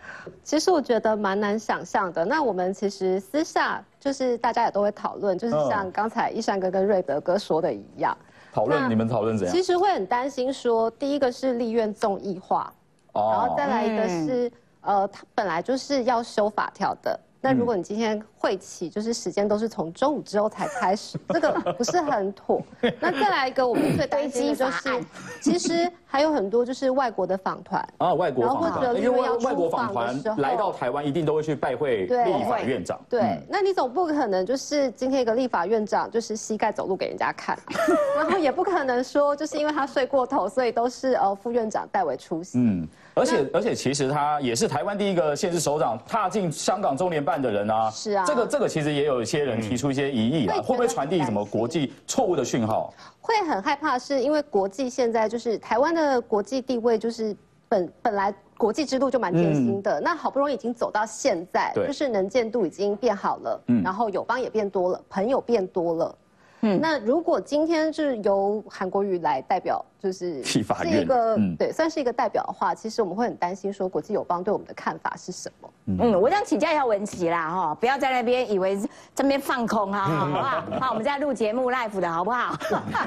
[0.45, 2.25] 其实我觉得蛮难想象的。
[2.25, 8.26] 那我们其实私下就是大家也都会讨论，就是像刚才一山哥跟瑞德哥说的一样，那
[8.57, 9.63] 讨论你们讨论怎样其？
[9.63, 12.73] 实会很担心说，第一个是立院综艺化，
[13.13, 17.21] 然后再来一个是呃，它本来就是要修法条的。
[17.43, 22.63] 那如果你今天会期就是时间都是从中午之后才开始，这个不是很妥。
[23.01, 25.05] 那再来一个，我们最担心的就是
[25.41, 33.01] 其实还有很多就是外国的访团， 啊，外国访然后或者团，因为要外外国访团来到台湾，一定都会去拜会立法院长。
[33.11, 33.43] 对，嗯。
[33.51, 37.59] 那你总不可能就是今天一个立法院长就是膝盖走路给人家看，
[38.17, 42.59] 然后也不可能说就是因为他睡过头，所以都是呃副院长代为出席。
[42.59, 47.91] 嗯，而且而且其实他也是台湾第一个县市首长踏进香港中联办的人啊。
[47.91, 48.25] 是啊。
[48.25, 52.93] 这个这个其实也有一些人提出一些疑义啊，会会不会传递什么国际错误的讯号？
[53.21, 57.35] 会很害怕，是因为国际现在就是台湾的国际地位就是
[57.69, 63.83] 本本来国际之路就蛮艰辛的，那好不容易已经走到现在，就是能见度已经变好了，嗯。
[63.83, 66.15] 然后友邦也变多了，朋友变多了。
[66.63, 75.71] 嗯，那如果今天是由韩国瑜来代表，就是是一个、嗯对，算是一个代表的话，其实我们会很担心说国际友邦对我们的看法是什么。
[75.87, 78.79] 嗯，我想请教一下文琪啦，哈，不要在那边以为
[79.15, 80.65] 这边放空啊，好不好？
[80.81, 82.57] 好，我们在录节目 live 的好不好？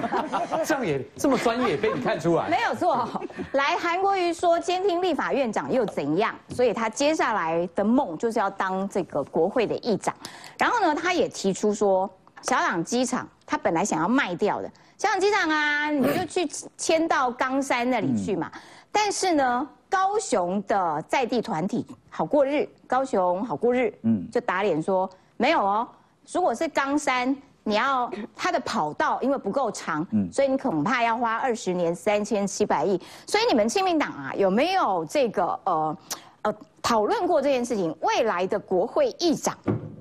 [0.64, 2.48] 这样也这么专业，被你看出来。
[2.48, 3.08] 没有错。
[3.54, 6.34] 来，韩国瑜说监听立法院长又怎样？
[6.50, 10.14] 所以他接下来的梦就是要当这个国会的议长。
[10.58, 12.10] 然后呢，他也提出说，
[12.42, 18.52] 小港机场他本来想要卖掉的，小港机场啊，你就去迁到冈山那里去嘛。
[18.92, 25.88] 但是呢，高雄的在地团体好过日，高雄好过日，嗯，就打脸说没有哦，
[26.32, 27.36] 如果是冈山。
[27.66, 33.00] 你要它的跑道因为不够长，嗯所以你恐怕要花二十年三千七百亿。
[33.28, 35.98] 所以你们亲民党啊，有没有这个呃
[36.44, 37.96] 呃讨论过这件事情？
[38.02, 39.56] 未来的国会议长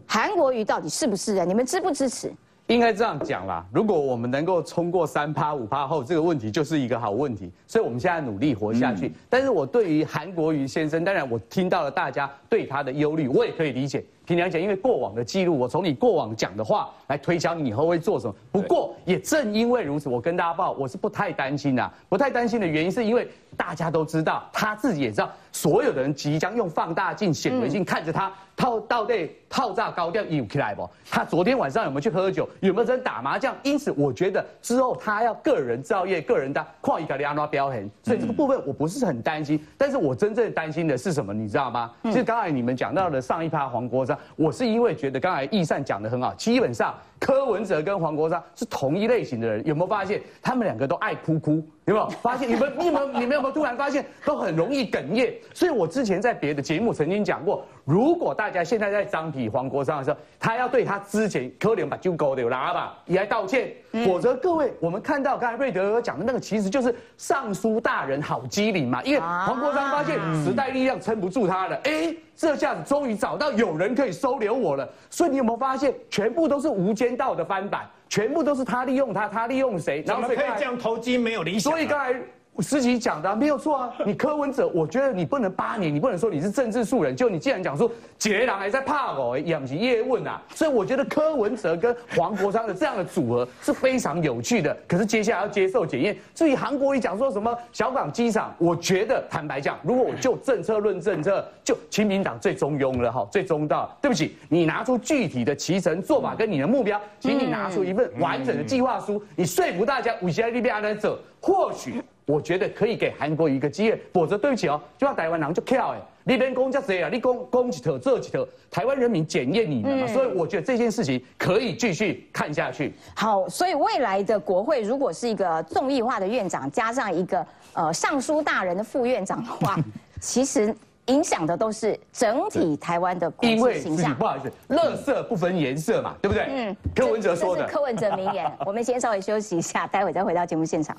[0.07, 1.47] 韩国瑜到底是不是人？
[1.47, 2.33] 你们支不支持？
[2.69, 7.51] 应该这样讲啦，如果我们能够冲过三趴五趴后，这个问题就是一个好问题。
[7.67, 9.11] 所以我们现在努力活下去。
[9.29, 14.05] 但是我对于韩国瑜先生，当然我听到了大家对他的忧虑，我也可以理解。
[14.27, 18.35] 凭良讲，因为过往的记录，我从你过往讲的话来推敲你以后会做什么。
[18.53, 21.91] 不过也正因为如此，我跟大家报，我是不太担心的。
[22.11, 23.27] 不太担心的原因是因为
[23.57, 30.89] 大家都知道，他自己也知道，所有的人即将用放大镜、显微镜看着他套到底套炸高调有起来不？
[31.11, 32.49] 他昨天晚上有没有去喝酒？
[32.61, 33.53] 有没有在打麻将？
[33.65, 39.61] 因此，我觉得之后他要个人造业、个人的跨一个安拉标痕，所以这个部分我不是很担心。
[39.77, 41.35] 但是我真正担心的是什么？
[41.35, 41.91] 你知道吗？
[42.05, 51.63] 其实刚才你们讲到的上一趴黄国章，我是因为觉得刚才易善讲的很好，基本上柯文哲跟黄国昌是同一类型的人，有没有发现他们两个都爱哭哭？
[51.85, 52.49] 有没有发现？
[52.49, 55.35] 你们你们你们有没有突然发现都很容易哽咽？
[55.53, 63.73] 所以我之前在别的节目曾经讲过，如果大家现在在张皮黄国昌的时候，他要对他之前柯连把就狗的拉吧也来道歉，
[64.05, 72.15] 否则各位我们看到刚才瑞德讲的那个，其实就是尚书大人好机灵嘛，因为黄国昌发现时代力量撑不住他了，哎。
[72.41, 81.75] 这下子终于找到有人可以收留我了，所以你有没有发现，全部都是无间道的翻版，全部都是他利用他，他利用谁，怎么可以这样投机没有理想啊？
[81.75, 82.15] 所以刚才
[82.63, 94.77] 思琪讲的没有错啊，你柯文哲，我觉得你不能八年，你不能说你是政治素人，就你既然讲说杰郎还在怕我，养起叶问啊，所以我觉得柯文哲跟黄国昌的这样的组合是非常有趣的。
[94.89, 96.17] 可是接下来要接受检验。
[96.35, 103.97] 至于韩国瑜讲说什么小港机场，我觉得坦白讲，如果我就政策论政策，就亲民党最中庸了哈，最中道。
[104.03, 112.03] 对不起，你拿出具体的骑程做法跟你的目标，请你拿出一份完整的计划书，你说服大家五千利比亚人走，或许。
[112.29, 117.09] 我觉得可以给韩国一个机会，否则对不起哦，就要台湾人就跳哎，你边攻叫谁啊？
[117.11, 120.07] 你攻攻几头这几头，台湾人民检验你们嘛。
[120.07, 122.93] 所以我觉得这件事情可以继续看下去。
[123.17, 129.77] 好，所以未来的国会如果是一个众议化的院长，加上一个呃尚书大人的副院长的话，
[130.21, 130.75] 其实
[131.07, 134.15] 影响的都是整体台湾的国际形象。
[134.15, 136.45] 不好意思，乐色不分颜色嘛，对不对？
[136.51, 137.65] 嗯，柯文哲说的。
[137.67, 138.53] 柯文哲名言。
[138.67, 140.95] 我们先稍微休息一下，待会再回到节目现场。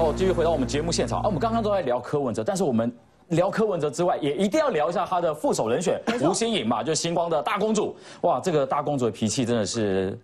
[0.00, 1.24] 哦，继续回到我们节目现场啊！
[1.26, 2.90] 我们刚刚都在聊柯文哲，但是我们
[3.30, 7.96] 聊柯文哲之外，也一定要聊一下他的副手人选吴欣颖嘛，就是星光的大公主。
[8.20, 10.16] 哇，这个大公主的脾气真的是。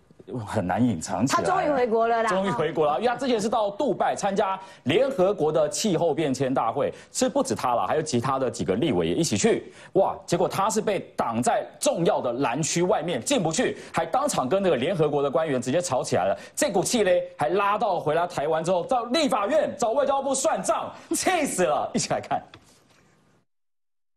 [0.46, 1.42] 很难隐藏起来。
[1.42, 2.28] 他终于回国了啦！
[2.28, 9.72] 终于回国了，因为他之前是到杜拜参加联合国的气候变迁大会，是不止他了，还有其他的几个立委也一起去。
[9.94, 16.38] 哇，结果他是被挡在重要的蓝区外面进不去，还当场跟那个联合国的官员直接吵起来了。
[16.56, 21.90] 这股气嘞，还拉到回来台湾之后，到立法院找外交部算账，气死了！
[21.92, 22.42] 一起来看。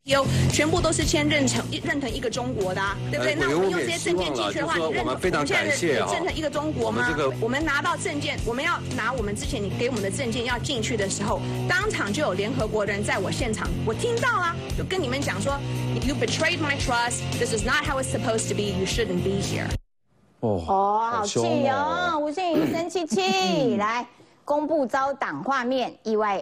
[0.08, 2.82] 有全部都是签认成认同一个中国的，
[3.12, 3.36] 对不对？
[3.36, 7.14] 那我们用这些证件进去的话，我们非常感谢认成一个中国吗？
[7.41, 15.60] 我们拿到证件，我们要拿我们之前你给我们的证件要进去的时候，当场就有联合国人在我现场，我听到啊，就跟你们讲说
[16.05, 17.20] ，You betrayed my trust.
[17.38, 18.80] This is not how it's supposed to be.
[18.80, 19.68] You shouldn't be here.
[20.39, 20.58] 哦，
[21.12, 22.18] 好气哦！
[22.18, 24.08] 吴信宇生气气， 来
[24.45, 26.41] 公布遭党画面意外。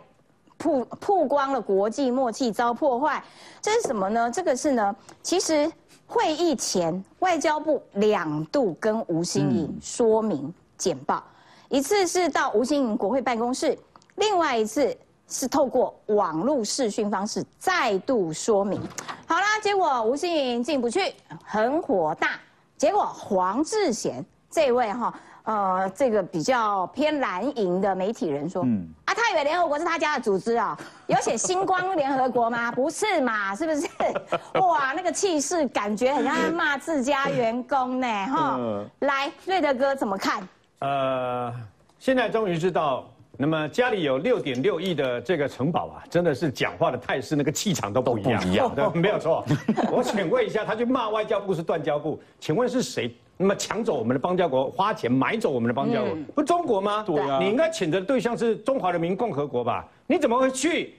[0.58, 3.24] 曝曝光了国际默契遭破坏，
[3.62, 4.32] 这是什么呢？
[4.32, 5.72] 这个是呢，其实
[6.08, 11.24] 会议前外交部两度跟吴新颖说明简报，
[11.70, 13.78] 一次是到吴新颖国会办公室，
[14.16, 14.96] 另外一次
[15.28, 18.82] 是透过网络视讯方式再度说明。
[19.28, 22.32] 好啦，结果吴新颖进不去，很火大。
[22.78, 25.14] 结果黄志贤这位哈。
[25.46, 30.78] 呃，这个比较偏蓝营的媒体人说，嗯，啊，他以为联合国是他家的组织啊？
[31.08, 32.72] 有写星光联合国吗？
[32.72, 33.56] 不是嘛？
[33.56, 33.88] 是不是？
[34.60, 38.60] 哇，那个气势感觉很像在骂自家员工呢，哈。
[39.00, 40.48] 来，瑞德哥怎么看？
[40.80, 41.54] 呃，
[42.00, 43.06] 现在终于知道，
[43.38, 49.46] 那么家里有六点六亿的这个城堡啊，真的是讲话的态势，那个气场都不一样，一样， 对，没有错。
[49.92, 53.16] 我请问一下，他去骂外交部是断交部，请问是谁？
[53.38, 57.04] 那么抢走我们的邦交国，花钱买走我们的邦交国，不中国吗？
[57.06, 59.86] 对啊，你应该谴责的对象是中华人民共和国吧？
[60.08, 60.94] 你怎么会去？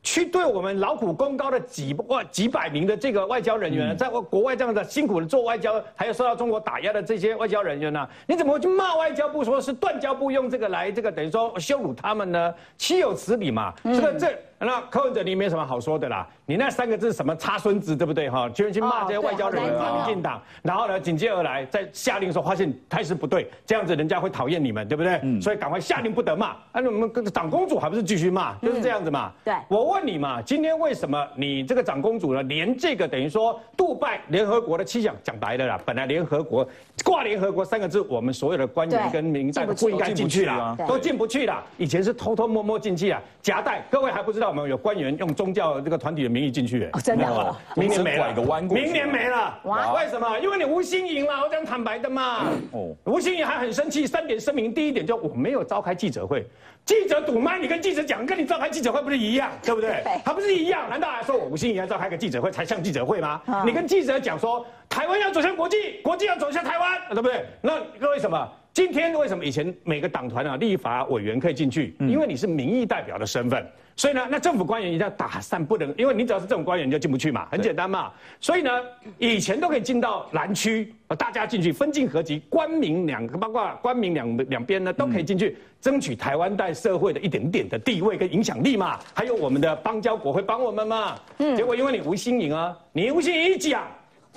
[0.00, 8.08] 去对我们劳苦功高的几万几百名的这个外交人员，在国外这样的辛苦的做外交，还有受到中国打压的这些外交人员呢？
[8.24, 12.54] 你怎么会去骂外交部，说是断交部用这个来这个等于说羞辱他们呢？
[12.76, 13.74] 岂有此理嘛！
[13.92, 14.38] 是不是这？
[14.60, 18.48] 那柯文哲你没什么好说的啦，你那三个字什么插孙子对不对哈？
[18.48, 25.40] 居然去骂这些外交人员、民进党，然后呢紧接而来再下令说发现态势不对，这样子人家会讨厌你们对不对？
[25.40, 26.48] 所以赶快下令不得骂。
[26.48, 29.32] 啊，我们长公主还不是继续骂，就是这样子嘛。
[29.44, 36.68] 对，我问你嘛，今天为什么你这个长公主呢，连这个等于说杜拜联合国的气象讲白了啦，本来联合国
[37.04, 41.62] 挂联合国三个字，我们所有的官员跟民代不应该进去啦，都进不去啦。
[41.76, 43.84] 以前是偷偷摸摸进去啊，夹带。
[43.88, 44.47] 各位还不知道。
[44.48, 50.38] 我们有官员用宗教这个团体的名义进去，真的，明年没了，明年没了，哇为什么？
[50.38, 52.46] 因为你吴新颖了，我讲坦白的嘛。
[52.72, 56.46] 哦，吴新颖还很生气，三点声明，第一点就我没有召开记者会，
[56.86, 60.02] 记者堵麦，你跟记者讲，跟你召开记者会不是一样，对不对？
[60.24, 63.42] 他不是一样，难道还说我吴新颖要召开个记者会才像记者会吗？
[63.66, 67.44] 你跟记者讲说，台湾要走向国际，国际要走向台湾，对不对？
[67.60, 68.50] 那各位什么？
[68.78, 71.96] 今天为什么以前每个党团啊立法委员可以进去？
[71.98, 73.66] 因为你是民意代表的身份。
[73.96, 78.12] 所以呢，那政府官员一定要打散，不能，因为你只要是政府官员，你就进不去嘛，很简单嘛。
[78.38, 78.70] 所以呢，
[79.18, 88.96] 以前都可以进到蓝区，大家进去分进合集，官民两个，包括官民两两边呢，都可以进去，争取台湾在社会的一点点的地位跟影响力嘛。
[89.12, 91.18] 还有我们的邦交国会帮我们嘛。
[91.38, 91.56] 嗯。
[91.56, 93.82] 结果因为你吴新颖啊，你吴新颖一讲。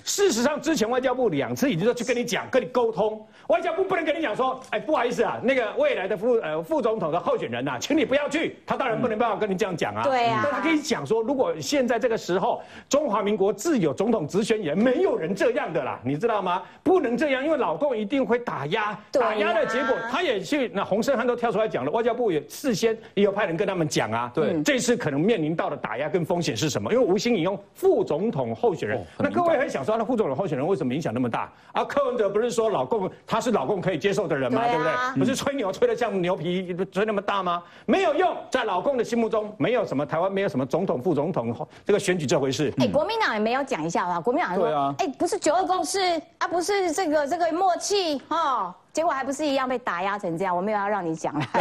[0.03, 8.55] 事实上，之前外交部两次已经说去跟你讲、跟你沟通，外交部不能跟你讲说，哎，不好意思啊，那个未来的副呃副总统的候选人呐，请你不要去。
[8.65, 10.03] 他当然不能办法跟你这样讲啊。
[10.03, 10.41] 对啊。
[10.43, 16.63] 但他可以讲说，如果现在这个时候中华民国自有总统直选也没有人这样的啦，你知道吗？
[16.83, 24.31] 不能这样，因为老共一定会打压，打压的结果，他也去那洪胜汉都跳出来讲了，外交部也事先也有派人跟他们讲啊。
[24.33, 24.61] 对。
[24.63, 26.93] 这次可能面临到的打压跟风险是什么？
[26.93, 31.51] 因为吴兴引用副总统候选人，那各位很想说，那副总统候选人为什么影响那么大？
[31.71, 34.67] 啊，柯文哲不是说老共他是老公可以接受的人吗？
[34.67, 34.91] 对不对？
[35.19, 37.63] 不是吹牛吹得像牛皮吹那么大吗？
[37.85, 42.73] 没有用，在老公的心目中，没有什么台湾没有什么总统副总统这个选举这回事。
[42.79, 44.19] 哎，国民党也没有讲一下吧？
[44.19, 48.75] 国民党说，哎，不是九二共识啊，不是这个这个默契哦。
[48.93, 51.45] 结果还不是一样被打压成这样，我没有要让你讲了。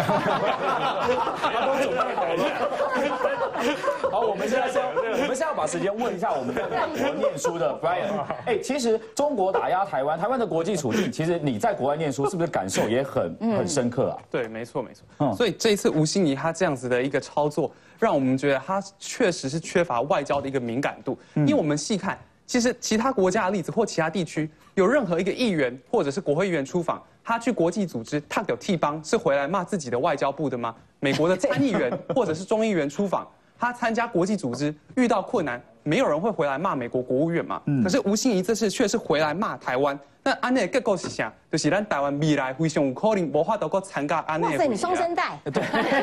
[4.10, 6.68] 好，我们现在是，我们现在要把时间问一下我们在美
[7.00, 8.08] 国念书的 Brian。
[8.46, 14.18] 哎，其实中国打压台湾，台湾的国际处境，其实你在国外念书，是不是感受也很很深刻啊？
[14.30, 15.34] 对，没错没错。
[15.34, 21.18] 所以这一次吴欣怡她这样子的一个操作，让我们觉得她确实是缺乏外交的一个敏感度。
[21.34, 22.18] 因为我们细看，
[22.50, 27.00] 其实其他国家的例子或其他地区，有任何一个议员或者是国会议员出访。
[27.22, 30.74] 他去国际组织，他有替帮是回来骂自己的外交部的吗？
[30.98, 33.24] 美国的参议员或者是众议员出访，
[33.56, 37.60] 他参加国际组织遇到困难，没有人会回来骂美国国务院嘛？
[37.82, 39.98] 可是吴欣怡这次却是回来骂台湾。
[40.22, 41.32] 那安内结构是啥？
[41.50, 44.48] 就是咱台湾未来非常有可能无法度过参加安内。
[44.48, 45.62] 哇塞，你双声带，对，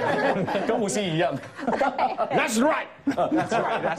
[0.65, 1.37] 跟吴昕一样。
[2.31, 2.87] That's right。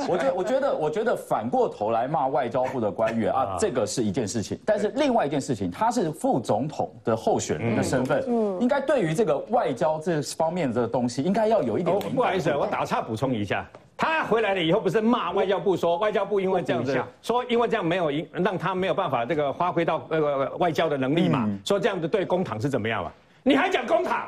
[0.09, 4.59] 我觉我觉得我觉得反过头来骂外交部的官员啊，这个是一件事情。
[4.67, 8.21] 但是另外一件事情，他是副总统的候选人的身份，
[8.61, 11.97] 应该对于这个外交这方面这个东西，应该要有一点。
[11.97, 13.65] 不好意思，我打岔补充一下。
[13.99, 23.13] 他回来了以后，不是骂外交部说外交部因为这样子，说因为这样没有让他没有办法这个发挥到那个外交的能力嘛，说这样子对公堂是怎么样嘛？
[23.43, 24.27] 你还讲公堂？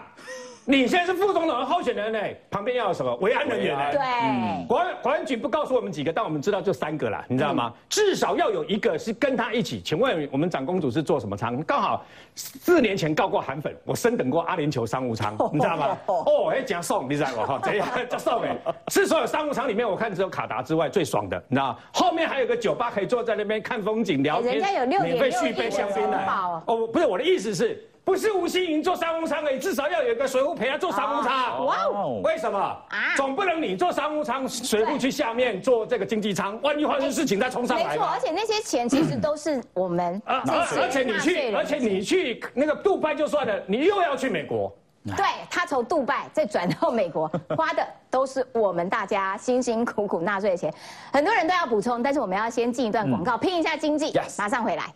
[0.67, 2.19] 你现在是副总统的候选人呢，
[2.51, 3.91] 旁边要有什么维安人员呢？
[3.91, 7.73] 对，国安国安局不告诉我们几个，但我们知道就三个了，你知道吗？
[7.89, 9.81] 至少要有一个是跟他一起。
[9.81, 11.61] 请问我们长公主是做什么舱？
[11.65, 12.05] 刚好
[12.35, 15.99] 四年前告过韩粉，我升等过阿联酋商务舱， 你知道吗？
[16.07, 17.47] 哦，哎，讲送，你知道吗？
[17.47, 18.57] 哈，这样叫送哎，
[18.89, 26.19] 是所有商务舱里面，我看只有卡达之外最爽的，你知道后面还有个酒吧可以坐在那边看风景聊天，人家有六免费续杯香槟的。
[26.67, 27.85] 哦，不是我的意思是。
[28.05, 31.65] 不是吴欣盈做商务舱而已，至少要有一个水户陪他做商务舱。
[31.67, 32.21] 哇哦！
[32.25, 32.59] 为什么？
[32.59, 37.85] 啊，总不能你做商务舱，水户去下面做这个经济舱，万一发生事情再冲上来。
[37.85, 40.21] 没错，而且那些钱其实都是我们。
[40.25, 44.75] 啊而且你去，而且你去那个杜拜就算了，你又要去美国。
[45.17, 50.73] 对他从杜拜再转到美国，花的都是我们大家辛辛苦苦纳税的钱。
[51.13, 54.93] 很多人都要补充，但是我们要先进一段广告，拼一下经济，马上回来。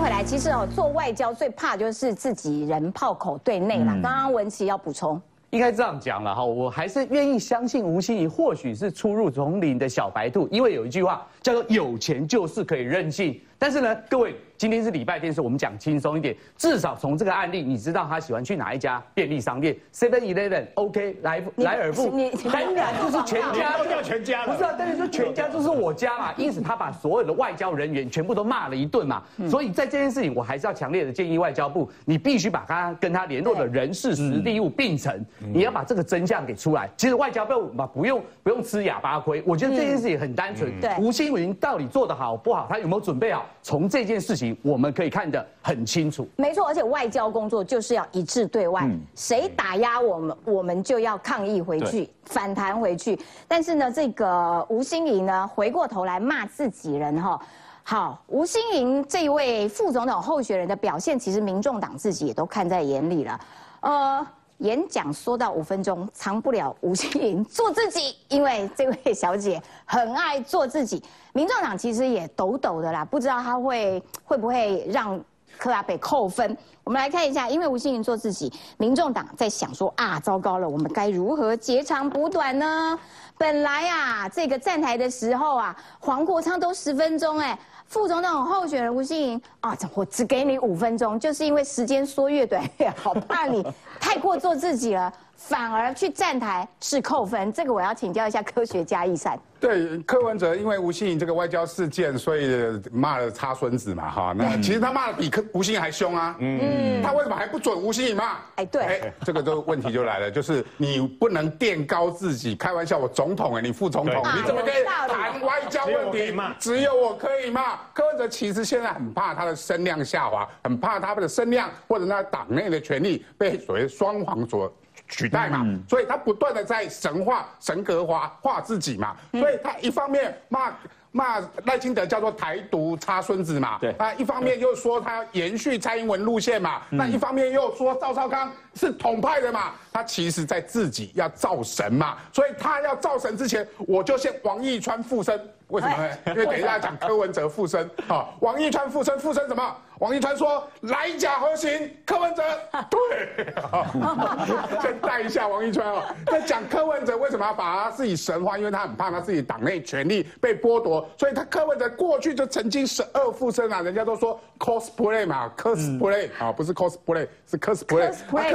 [0.00, 3.92] 回来，其实哦，做外交最怕就是自己人炮口对内了。
[4.02, 5.20] 刚刚文琪要补充，
[5.50, 13.40] 应该这样讲了哈，我还是愿意相信吴心怡或许是初入丛林的小白兔，因为有一句话叫做“有钱就是可以任性”。
[13.58, 14.34] 但是呢，各位。
[14.60, 16.36] 今天是礼拜天，是我们讲轻松一点。
[16.58, 22.10] 至少从这个案例，你知道他喜欢去哪一家便利商店？Seven Eleven、OK、莱莱尔富，
[22.52, 26.34] 当然就是全家，都叫全家不是啊，但是说全家就是我家嘛。
[26.36, 29.22] 因此他把所有的外交人员全部都骂了一顿嘛。
[29.48, 35.24] 所以在这件事情，我还是要强烈的建议外交部，你必须把他跟他联络的人事、实地物并成，
[35.54, 36.86] 你要把这个真相给出来。
[36.98, 39.42] 其实外交部嘛，不用不用吃哑巴亏。
[39.46, 40.70] 我觉得这件事情很单纯。
[40.82, 41.10] 对，吴
[41.54, 42.66] 到底做得好不好？
[42.68, 43.46] 他有没有准备好？
[43.62, 44.56] 从这件事情。
[44.62, 53.18] 我们可以看得很清楚，没错，而且外交工作就是要一致对外，谁打压我们，我们就要抗议回去，反弹回去。
[53.48, 57.40] 但是呢，这个吴欣颖呢，回过头来骂自己人哈。
[57.82, 63.40] 好，吴欣颖这位副总统候选人的表现，其实民众党自己也都看在眼里了。
[63.80, 64.26] 呃。
[64.60, 71.02] 演讲说到五分钟，藏不了吴欣颖做自己，因为这位小姐很爱做自己。
[71.32, 75.18] 民众党其实也抖抖的啦，不知道她会会不会让
[75.58, 76.56] 柯拉被扣分。
[76.84, 82.98] 我们来看一下，因为吴欣颖做自己，民众党在想说啊，糟糕了，我们该如何截长补短呢？
[83.38, 87.58] 本来啊，这个站台的时候啊，黄国昌都十分钟哎。
[87.90, 93.66] 副总统候选人吴欣颖啊，我只给你五分钟，就是因为时间缩越短越好，怕你
[93.98, 95.12] 太过做自己了。
[95.40, 99.40] 反而去站台是扣分，这个我要请教一下科学家易善。
[99.58, 104.34] 对柯文哲，因为吴欣颖这个外交事件，所以骂了差孙子嘛，哈。
[104.36, 106.36] 那其实他骂的比柯吴欣颖还凶啊。
[106.40, 107.02] 嗯。
[107.02, 108.36] 他为什么还不准吴欣颖骂？
[108.56, 108.82] 哎，对。
[108.82, 112.54] 哎，这个都问题就来了，就是你不能垫高自己。
[112.54, 116.34] 开玩笑，我总统哎，你副总统，你怎么可以谈外交问题？
[116.58, 117.76] 只有我可以骂。
[117.94, 124.72] 柯文哲其实现在很怕他的声量下滑，很怕他的声量或者他党内的权力被所谓双黄所。
[125.10, 130.72] 取代嘛，所以他不断的在神化、神格化化自己嘛，所以他一方面骂
[131.12, 146.16] 骂赖清德叫做台独插孙子嘛，对，啊，一方面又说他延续蔡英文路线嘛，那一方面又说赵少康是统派的嘛，他其实在自己要造神嘛，所以他要造神之前，我就先王义川附身，为什么呢？
[146.26, 149.76] 因为等一下讲柯文哲附身啊， 王义川附身附身什么？
[150.00, 152.42] 王一川说：“来甲核心，柯文哲
[152.88, 153.52] 对，
[154.80, 156.02] 先带一下王一川哦。
[156.26, 158.56] 在讲柯文哲为什么要把他自己神化？
[158.56, 163.82] 因为他很怕他自己党内权力被剥夺，所以他柯文哲过去就曾经十二附身啊。
[163.82, 168.10] 人家都说 cosplay 嘛，cosplay 啊，不是 cosplay，是 cosplay。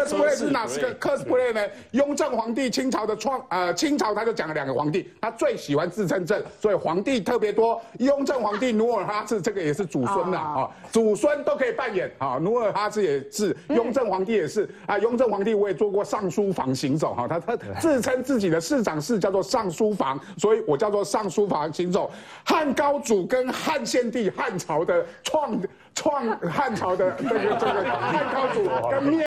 [0.06, 1.62] Cosplay 是哪是个 cosplay 呢？
[1.92, 7.80] 雍正皇帝清朝的创呃清朝他就讲了两个皇帝，他最喜欢自称朕，所以皇帝特别多。
[8.00, 11.36] 雍正皇帝努尔哈赤这个也是祖孙呐啊，祖孙。
[11.46, 14.98] 都可以扮演啊，努尔哈赤也是，雍正皇帝也是啊。
[14.98, 22.10] 雍正皇帝我也做过尚书房行走哈，他他自称自己的市长室叫做尚书房，所以我叫做尚书房行走。
[22.44, 25.60] 汉高祖跟汉献帝汉朝的创
[25.94, 29.24] 创汉朝的这个这个汉高祖跟灭。